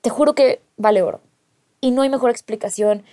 te 0.00 0.10
juro 0.10 0.34
que 0.34 0.60
vale 0.76 1.02
oro. 1.02 1.20
Y 1.80 1.92
no 1.92 2.02
hay 2.02 2.08
mejor 2.08 2.30
explicación 2.30 3.04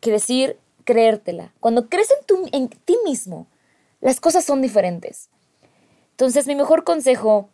que 0.00 0.10
decir 0.10 0.58
creértela. 0.84 1.52
Cuando 1.60 1.88
crees 1.88 2.08
en, 2.10 2.48
en 2.52 2.68
ti 2.68 2.98
mismo, 3.04 3.46
las 4.00 4.20
cosas 4.20 4.44
son 4.44 4.60
diferentes. 4.60 5.30
Entonces, 6.10 6.46
mi 6.46 6.54
mejor 6.54 6.84
consejo 6.84 7.48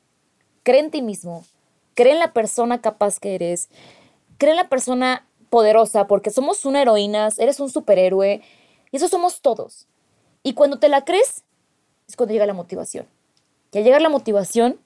cree 0.63 0.81
en 0.81 0.91
ti 0.91 1.03
mismo, 1.03 1.45
cree 1.95 2.13
en 2.13 2.19
la 2.19 2.33
persona 2.33 2.81
capaz 2.81 3.19
que 3.19 3.35
eres, 3.35 3.69
cree 4.39 4.53
en 4.53 4.57
la 4.57 4.69
persona 4.69 5.27
poderosa, 5.49 6.07
porque 6.07 6.31
somos 6.31 6.65
una 6.65 6.83
heroína, 6.83 7.29
eres 7.39 7.61
un 7.61 7.71
superhéroe, 7.71 8.41
y 8.91 8.97
eso 8.97 9.09
somos 9.09 9.41
todos. 9.41 9.87
Y 10.43 10.55
cuando 10.55 10.79
te 10.79 10.89
la 10.89 11.05
crees, 11.05 11.45
es 12.09 12.17
cuando 12.17 12.33
llega 12.33 12.47
la 12.47 12.55
motivación. 12.55 13.07
Y 13.73 13.79
al 13.79 13.85
llegar 13.85 14.01
la 14.01 14.09
motivación, 14.09 14.79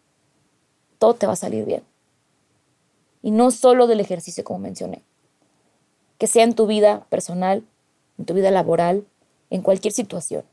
todo 0.99 1.15
te 1.15 1.27
va 1.27 1.35
a 1.35 1.37
salir 1.37 1.65
bien. 1.65 1.83
Y 3.23 3.31
no 3.31 3.51
solo 3.51 3.87
del 3.87 4.01
ejercicio, 4.01 4.45
como 4.45 4.59
mencioné. 4.59 5.03
Que 6.19 6.27
sea 6.27 6.45
en 6.45 6.55
tu 6.55 6.67
vida 6.67 7.07
personal, 7.09 7.65
en 8.19 8.25
tu 8.27 8.35
vida 8.35 8.51
laboral, 8.51 9.07
en 9.51 9.63
cualquier 9.63 9.93
situación. 9.93 10.45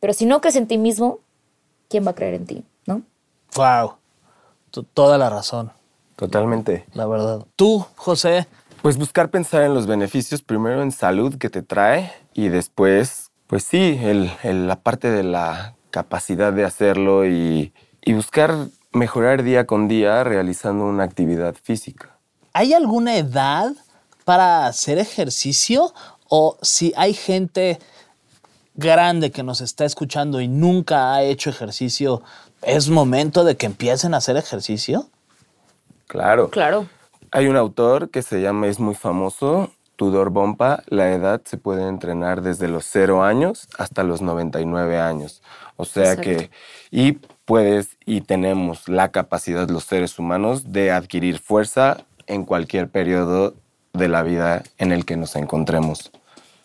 Pero 0.00 0.14
si 0.14 0.24
no 0.24 0.40
crees 0.40 0.56
en 0.56 0.66
ti 0.66 0.78
mismo, 0.78 1.18
¿quién 1.88 2.06
va 2.06 2.12
a 2.12 2.14
creer 2.14 2.34
en 2.34 2.46
ti? 2.46 2.64
¿No? 2.86 3.02
Wow 3.54 4.01
toda 4.72 5.18
la 5.18 5.30
razón. 5.30 5.72
Totalmente. 6.16 6.86
La 6.94 7.06
verdad. 7.06 7.44
Tú, 7.56 7.84
José. 7.96 8.46
Pues 8.80 8.96
buscar 8.96 9.30
pensar 9.30 9.62
en 9.62 9.74
los 9.74 9.86
beneficios, 9.86 10.42
primero 10.42 10.82
en 10.82 10.90
salud 10.90 11.36
que 11.36 11.50
te 11.50 11.62
trae 11.62 12.12
y 12.34 12.48
después, 12.48 13.30
pues 13.46 13.62
sí, 13.62 13.98
la 14.42 14.76
parte 14.76 15.10
de 15.10 15.22
la 15.22 15.76
capacidad 15.90 16.52
de 16.52 16.64
hacerlo 16.64 17.26
y, 17.26 17.72
y 18.00 18.12
buscar 18.14 18.54
mejorar 18.92 19.42
día 19.42 19.66
con 19.66 19.86
día 19.86 20.24
realizando 20.24 20.84
una 20.84 21.04
actividad 21.04 21.54
física. 21.54 22.18
¿Hay 22.52 22.72
alguna 22.72 23.16
edad 23.16 23.72
para 24.24 24.66
hacer 24.66 24.98
ejercicio? 24.98 25.94
O 26.28 26.56
si 26.62 26.92
hay 26.96 27.14
gente 27.14 27.78
grande 28.74 29.30
que 29.30 29.42
nos 29.42 29.60
está 29.60 29.84
escuchando 29.84 30.40
y 30.40 30.48
nunca 30.48 31.14
ha 31.14 31.22
hecho 31.22 31.50
ejercicio, 31.50 32.22
¿Es 32.62 32.88
momento 32.88 33.44
de 33.44 33.56
que 33.56 33.66
empiecen 33.66 34.14
a 34.14 34.18
hacer 34.18 34.36
ejercicio? 34.36 35.08
Claro. 36.06 36.50
Claro. 36.50 36.86
Hay 37.30 37.46
un 37.46 37.56
autor 37.56 38.10
que 38.10 38.22
se 38.22 38.40
llama, 38.40 38.68
es 38.68 38.78
muy 38.78 38.94
famoso, 38.94 39.70
Tudor 39.96 40.30
Bompa. 40.30 40.82
La 40.86 41.12
edad 41.12 41.42
se 41.44 41.56
puede 41.56 41.88
entrenar 41.88 42.42
desde 42.42 42.68
los 42.68 42.84
0 42.86 43.24
años 43.24 43.68
hasta 43.78 44.02
los 44.02 44.22
99 44.22 45.00
años. 45.00 45.42
O 45.76 45.84
sea 45.84 46.16
que, 46.16 46.50
y 46.90 47.12
puedes 47.44 47.96
y 48.04 48.20
tenemos 48.20 48.88
la 48.88 49.10
capacidad 49.10 49.68
los 49.68 49.84
seres 49.84 50.18
humanos 50.18 50.72
de 50.72 50.92
adquirir 50.92 51.38
fuerza 51.38 52.04
en 52.26 52.44
cualquier 52.44 52.88
periodo 52.88 53.54
de 53.92 54.08
la 54.08 54.22
vida 54.22 54.62
en 54.78 54.92
el 54.92 55.04
que 55.04 55.16
nos 55.16 55.34
encontremos. 55.36 56.10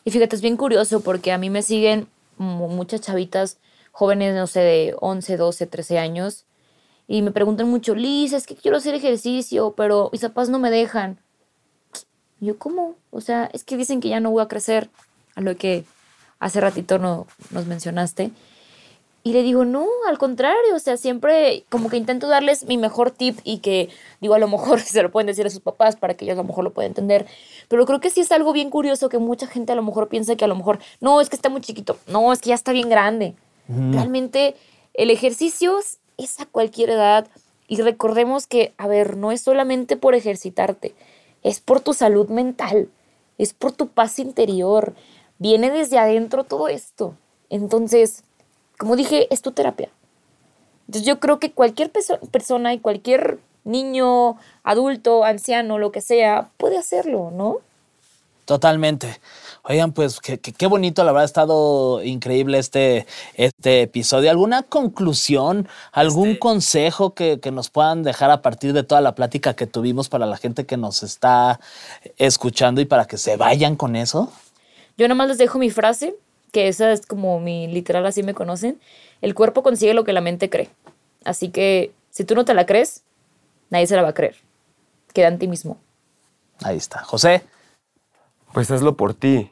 Y 0.06 0.12
fíjate, 0.12 0.36
es 0.36 0.42
bien 0.42 0.58
curioso 0.58 1.02
porque 1.02 1.32
a 1.32 1.38
mí 1.38 1.50
me 1.50 1.62
siguen 1.62 2.08
muchas 2.38 3.02
chavitas 3.02 3.58
jóvenes, 3.98 4.36
no 4.36 4.46
sé, 4.46 4.60
de 4.60 4.96
11, 5.00 5.38
12, 5.38 5.66
13 5.66 5.98
años, 5.98 6.46
y 7.08 7.24
me 7.24 7.32
preguntan 7.32 7.68
mucho, 7.68 7.96
Liz, 7.96 8.32
es 8.32 8.46
que 8.46 8.56
quiero 8.56 8.78
hacer 8.78 8.94
ejercicio, 8.94 9.74
pero 9.76 10.10
mis 10.12 10.22
papás 10.22 10.50
no 10.50 10.60
me 10.60 10.70
dejan. 10.70 11.18
yo, 12.40 12.60
¿cómo? 12.60 12.94
O 13.10 13.22
sea, 13.22 13.50
es 13.54 13.64
que 13.64 13.76
dicen 13.76 14.00
que 14.00 14.10
ya 14.10 14.20
no 14.20 14.30
voy 14.30 14.44
a 14.44 14.48
crecer, 14.48 14.92
a 15.34 15.42
lo 15.42 15.58
que 15.58 15.84
hace 16.38 16.62
ratito 16.62 17.00
no, 17.00 17.26
nos 17.50 17.66
mencionaste. 17.66 18.30
Y 19.24 19.34
le 19.34 19.42
digo, 19.42 19.66
no, 19.66 19.88
al 20.08 20.20
contrario, 20.20 20.76
o 20.76 20.80
sea, 20.80 20.96
siempre 20.96 21.66
como 21.70 21.90
que 21.90 21.98
intento 21.98 22.28
darles 22.28 22.66
mi 22.66 22.78
mejor 22.78 23.10
tip 23.10 23.40
y 23.44 23.60
que, 23.60 23.90
digo, 24.22 24.36
a 24.36 24.40
lo 24.40 24.48
mejor 24.48 24.80
se 24.82 25.02
lo 25.02 25.10
pueden 25.12 25.26
decir 25.26 25.48
a 25.48 25.50
sus 25.50 25.62
papás 25.62 25.96
para 25.96 26.14
que 26.14 26.26
ellos 26.26 26.36
a 26.36 26.44
lo 26.44 26.48
mejor 26.48 26.64
lo 26.64 26.72
puedan 26.72 26.92
entender. 26.92 27.26
Pero 27.68 27.88
creo 27.88 28.00
que 28.00 28.12
sí 28.12 28.22
es 28.22 28.32
algo 28.32 28.54
bien 28.54 28.70
curioso 28.70 29.10
que 29.10 29.18
mucha 29.18 29.48
gente 29.48 29.72
a 29.72 29.76
lo 29.76 29.82
mejor 29.82 30.08
piensa 30.08 30.36
que 30.36 30.46
a 30.46 30.48
lo 30.48 30.56
mejor, 30.56 30.78
no, 31.02 31.20
es 31.20 31.30
que 31.30 31.36
está 31.36 31.50
muy 31.50 31.62
chiquito, 31.62 31.98
no, 32.06 32.32
es 32.32 32.42
que 32.42 32.50
ya 32.50 32.56
está 32.56 32.74
bien 32.74 32.90
grande. 32.90 33.34
Realmente 33.68 34.56
el 34.94 35.10
ejercicio 35.10 35.78
es 36.18 36.40
a 36.40 36.46
cualquier 36.46 36.90
edad 36.92 37.28
y 37.68 37.82
recordemos 37.82 38.48
que, 38.48 38.74
a 38.78 38.88
ver, 38.88 39.18
no 39.18 39.32
es 39.32 39.42
solamente 39.42 39.98
por 39.98 40.16
ejercitarte, 40.16 40.96
es 41.44 41.60
por 41.60 41.82
tu 41.82 41.94
salud 41.94 42.30
mental, 42.30 42.90
es 43.38 43.54
por 43.54 43.74
tu 43.74 43.90
paz 43.90 44.20
interior, 44.20 44.96
viene 45.38 45.70
desde 45.70 46.00
adentro 46.00 46.46
todo 46.46 46.70
esto. 46.70 47.16
Entonces, 47.50 48.24
como 48.78 48.96
dije, 48.96 49.28
es 49.34 49.42
tu 49.42 49.52
terapia. 49.52 49.90
Entonces 50.88 51.06
yo 51.06 51.20
creo 51.20 51.40
que 51.40 51.52
cualquier 51.52 51.92
persona 51.92 52.74
y 52.74 52.80
cualquier 52.80 53.40
niño, 53.66 54.38
adulto, 54.64 55.26
anciano, 55.26 55.78
lo 55.78 55.92
que 55.92 56.00
sea, 56.00 56.52
puede 56.58 56.78
hacerlo, 56.78 57.32
¿no? 57.32 57.58
Totalmente. 58.48 59.20
Oigan, 59.64 59.92
pues 59.92 60.22
qué, 60.22 60.68
bonito, 60.68 61.04
la 61.04 61.12
verdad 61.12 61.24
ha 61.24 61.26
estado 61.26 62.02
increíble 62.02 62.60
este, 62.60 63.06
este 63.34 63.82
episodio. 63.82 64.32
¿Alguna 64.32 64.64
conclusión, 64.64 65.68
algún 65.92 66.30
este 66.30 66.40
consejo 66.40 67.14
que, 67.14 67.42
que, 67.42 67.52
nos 67.52 67.70
puedan 67.70 68.04
dejar 68.04 68.32
a 68.32 68.42
partir 68.42 68.72
de 68.72 68.84
toda 68.84 69.02
la 69.02 69.16
plática 69.16 69.54
que 69.54 69.68
tuvimos 69.68 70.08
para 70.08 70.26
la 70.26 70.38
gente 70.38 70.66
que 70.66 70.78
nos 70.78 71.04
está 71.04 71.60
escuchando 72.18 72.80
y 72.80 72.86
para 72.86 73.04
que 73.04 73.18
se 73.18 73.36
vayan 73.36 73.76
con 73.76 73.98
eso? 73.98 74.32
Yo 74.98 75.10
nada 75.10 75.16
más 75.16 75.28
les 75.28 75.40
dejo 75.40 75.60
mi 75.60 75.70
frase 75.70 76.16
que 76.54 76.70
esa 76.70 76.94
es 76.94 77.06
como 77.06 77.42
mi 77.42 77.68
literal, 77.68 78.06
así 78.06 78.24
me 78.24 78.34
conocen, 78.34 78.80
el 79.22 79.36
cuerpo 79.36 79.62
consigue 79.62 79.94
lo 79.94 80.06
que 80.06 80.14
la 80.14 80.22
mente 80.22 80.50
cree. 80.50 80.70
Así 81.26 81.50
que 81.50 81.92
si 82.12 82.24
tú 82.24 82.34
no 82.34 82.46
te 82.46 82.54
la 82.54 82.66
crees, 82.66 83.04
nadie 83.70 83.88
se 83.88 83.98
la 83.98 84.04
va 84.04 84.10
a 84.10 84.14
creer. 84.14 84.38
Queda 85.12 85.28
en 85.28 85.38
ti 85.38 85.50
mismo. 85.50 85.78
Ahí 86.64 86.78
está. 86.78 87.04
José. 87.04 87.44
Pues 88.58 88.72
hazlo 88.72 88.98
por 88.98 89.14
ti. 89.14 89.52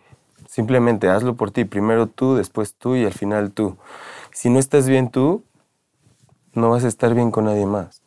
Simplemente 0.49 1.09
hazlo 1.09 1.35
por 1.35 1.51
ti. 1.51 1.63
Primero 1.63 2.07
tú, 2.07 2.33
después 2.33 2.73
tú 2.73 2.95
y 2.95 3.05
al 3.05 3.13
final 3.13 3.51
tú. 3.51 3.77
Si 4.33 4.49
no 4.49 4.57
estás 4.57 4.87
bien 4.87 5.11
tú, 5.11 5.43
no 6.53 6.71
vas 6.71 6.85
a 6.85 6.87
estar 6.87 7.13
bien 7.13 7.29
con 7.29 7.45
nadie 7.45 7.67
más. 7.67 8.01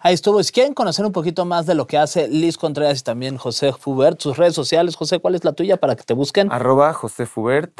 Ahí 0.00 0.14
estuvo. 0.14 0.40
Si 0.44 0.52
quieren 0.52 0.74
conocer 0.74 1.04
un 1.04 1.10
poquito 1.10 1.44
más 1.44 1.66
de 1.66 1.74
lo 1.74 1.88
que 1.88 1.98
hace 1.98 2.28
Liz 2.28 2.56
Contreras 2.56 3.00
y 3.00 3.02
también 3.02 3.36
José 3.36 3.72
Fubert, 3.72 4.20
sus 4.20 4.36
redes 4.36 4.54
sociales, 4.54 4.94
José, 4.94 5.18
¿cuál 5.18 5.34
es 5.34 5.42
la 5.42 5.54
tuya 5.54 5.76
para 5.76 5.96
que 5.96 6.04
te 6.04 6.14
busquen? 6.14 6.52
Arroba 6.52 6.92
José 6.92 7.26
Fubert, 7.26 7.72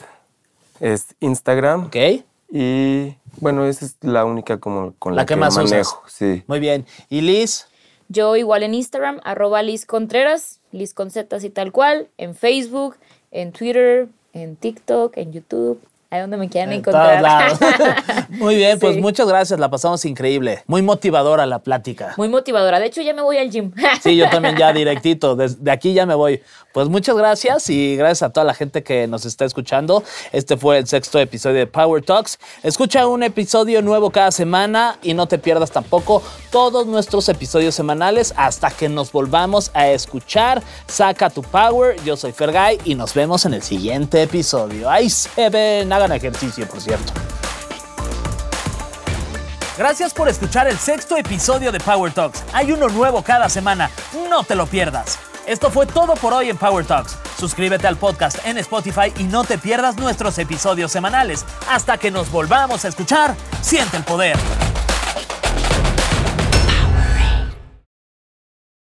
es 0.81 1.15
Instagram. 1.21 1.85
Ok. 1.85 2.25
Y 2.51 3.15
bueno, 3.37 3.67
esa 3.67 3.85
es 3.85 3.99
la 4.01 4.25
única 4.25 4.59
como 4.59 4.95
con 4.99 5.15
la, 5.15 5.27
que, 5.27 5.37
más 5.37 5.57
manejo. 5.57 6.03
Sí. 6.09 6.43
Muy 6.49 6.59
bien. 6.59 6.87
¿Y 7.09 7.21
Liz? 7.21 7.69
Yo 8.09 8.37
igual 8.37 8.63
en 8.63 8.75
Instagram, 8.75 9.21
arroba 9.25 9.63
Liz 9.63 9.85
Contreras, 9.85 10.61
Liz 10.77 10.95
y 11.43 11.51
tal 11.51 11.73
cual, 11.73 12.09
en 12.19 12.35
Facebook, 12.35 12.97
en 13.31 13.53
Twitter, 13.53 14.09
en 14.33 14.57
TikTok, 14.57 15.17
en 15.17 15.33
YouTube 15.33 15.81
ahí 16.11 16.21
donde 16.21 16.37
me 16.37 16.49
quieran 16.49 16.73
encontrar. 16.73 17.57
Muy 18.31 18.57
bien, 18.57 18.79
pues 18.79 18.97
muchas 18.99 19.27
gracias, 19.27 19.59
la 19.59 19.71
pasamos 19.71 20.05
increíble. 20.05 20.63
Muy 20.67 20.83
motivadora 20.83 21.47
la 21.47 21.61
plática. 21.61 22.15
Muy 22.17 22.29
motivadora. 22.29 22.79
De 22.79 22.87
hecho, 22.87 23.03
ya 23.03 23.15
me 23.15 23.23
voy 23.23 23.39
al 23.39 23.51
gym. 23.51 23.73
Sí, 24.03 24.17
yo 24.17 24.29
también 24.29 24.57
ya 24.57 24.73
directito. 24.73 25.35
Desde 25.35 25.71
aquí 25.71 25.93
ya 25.93 26.07
me 26.07 26.15
voy. 26.15 26.43
Pues 26.73 26.89
muchas 26.89 27.17
gracias 27.17 27.71
y 27.71 27.97
gracias 27.97 28.23
a 28.23 28.33
toda 28.33 28.45
la 28.45 28.55
gente 28.55 28.83
que 28.83 29.07
nos 29.07 29.25
está 29.25 29.45
escuchando. 29.45 30.05
Este 30.33 30.57
fue 30.57 30.79
el 30.79 30.87
sexto 30.87 31.19
episodio 31.19 31.57
de 31.57 31.67
Power 31.67 32.05
Talks. 32.05 32.39
Escucha 32.63 33.07
un 33.07 33.23
episodio 33.23 33.81
nuevo 33.83 34.11
cada 34.11 34.31
semana 34.31 34.99
y 35.03 35.15
no 35.15 35.27
te 35.27 35.39
pierdas 35.39 35.71
tampoco 35.71 36.23
todos 36.51 36.87
nuestros 36.87 37.29
episodios 37.29 37.75
semanales 37.75 38.35
hasta 38.37 38.71
que 38.71 38.89
nos 38.89 39.11
volvamos 39.11 39.71
a 39.75 39.89
escuchar. 39.89 40.63
Saca 40.87 41.31
tu 41.31 41.43
power. 41.43 41.97
Yo 42.05 42.17
soy 42.17 42.33
Fergay 42.33 42.79
y 42.85 42.95
nos 42.95 43.15
vemos 43.15 43.47
en 43.47 43.55
el 43.55 43.63
siguiente 43.63 44.23
episodio. 44.23 44.91
Ahí 44.91 45.09
se 45.09 45.49
ven 45.49 45.93
hagan 45.97 46.13
ejercicio, 46.13 46.67
por 46.69 46.81
cierto. 46.81 47.13
Gracias 49.79 50.15
por 50.15 50.29
escuchar 50.29 50.67
el 50.69 50.79
sexto 50.79 51.17
episodio 51.17 51.71
de 51.71 51.81
Power 51.81 52.13
Talks. 52.13 52.43
Hay 52.53 52.73
uno 52.73 52.89
nuevo 52.89 53.23
cada 53.23 53.49
semana. 53.49 53.91
No 54.31 54.43
te 54.43 54.55
lo 54.55 54.67
pierdas. 54.67 55.19
Esto 55.47 55.71
fue 55.71 55.87
todo 55.87 56.15
por 56.15 56.33
hoy 56.33 56.49
en 56.49 56.57
Power 56.57 56.85
Talks. 56.85 57.17
Suscríbete 57.39 57.87
al 57.87 57.97
podcast 57.97 58.39
en 58.47 58.57
Spotify 58.59 59.13
y 59.19 59.25
no 59.25 59.45
te 59.45 59.59
pierdas 59.59 59.97
nuestros 59.97 60.39
episodios 60.39 60.91
semanales. 60.91 61.45
Hasta 61.69 61.99
que 61.99 62.11
nos 62.11 62.31
volvamos 62.31 62.85
a 62.85 62.89
escuchar, 62.89 63.37
siente 63.61 63.99
el 63.99 64.05
poder. 64.05 64.37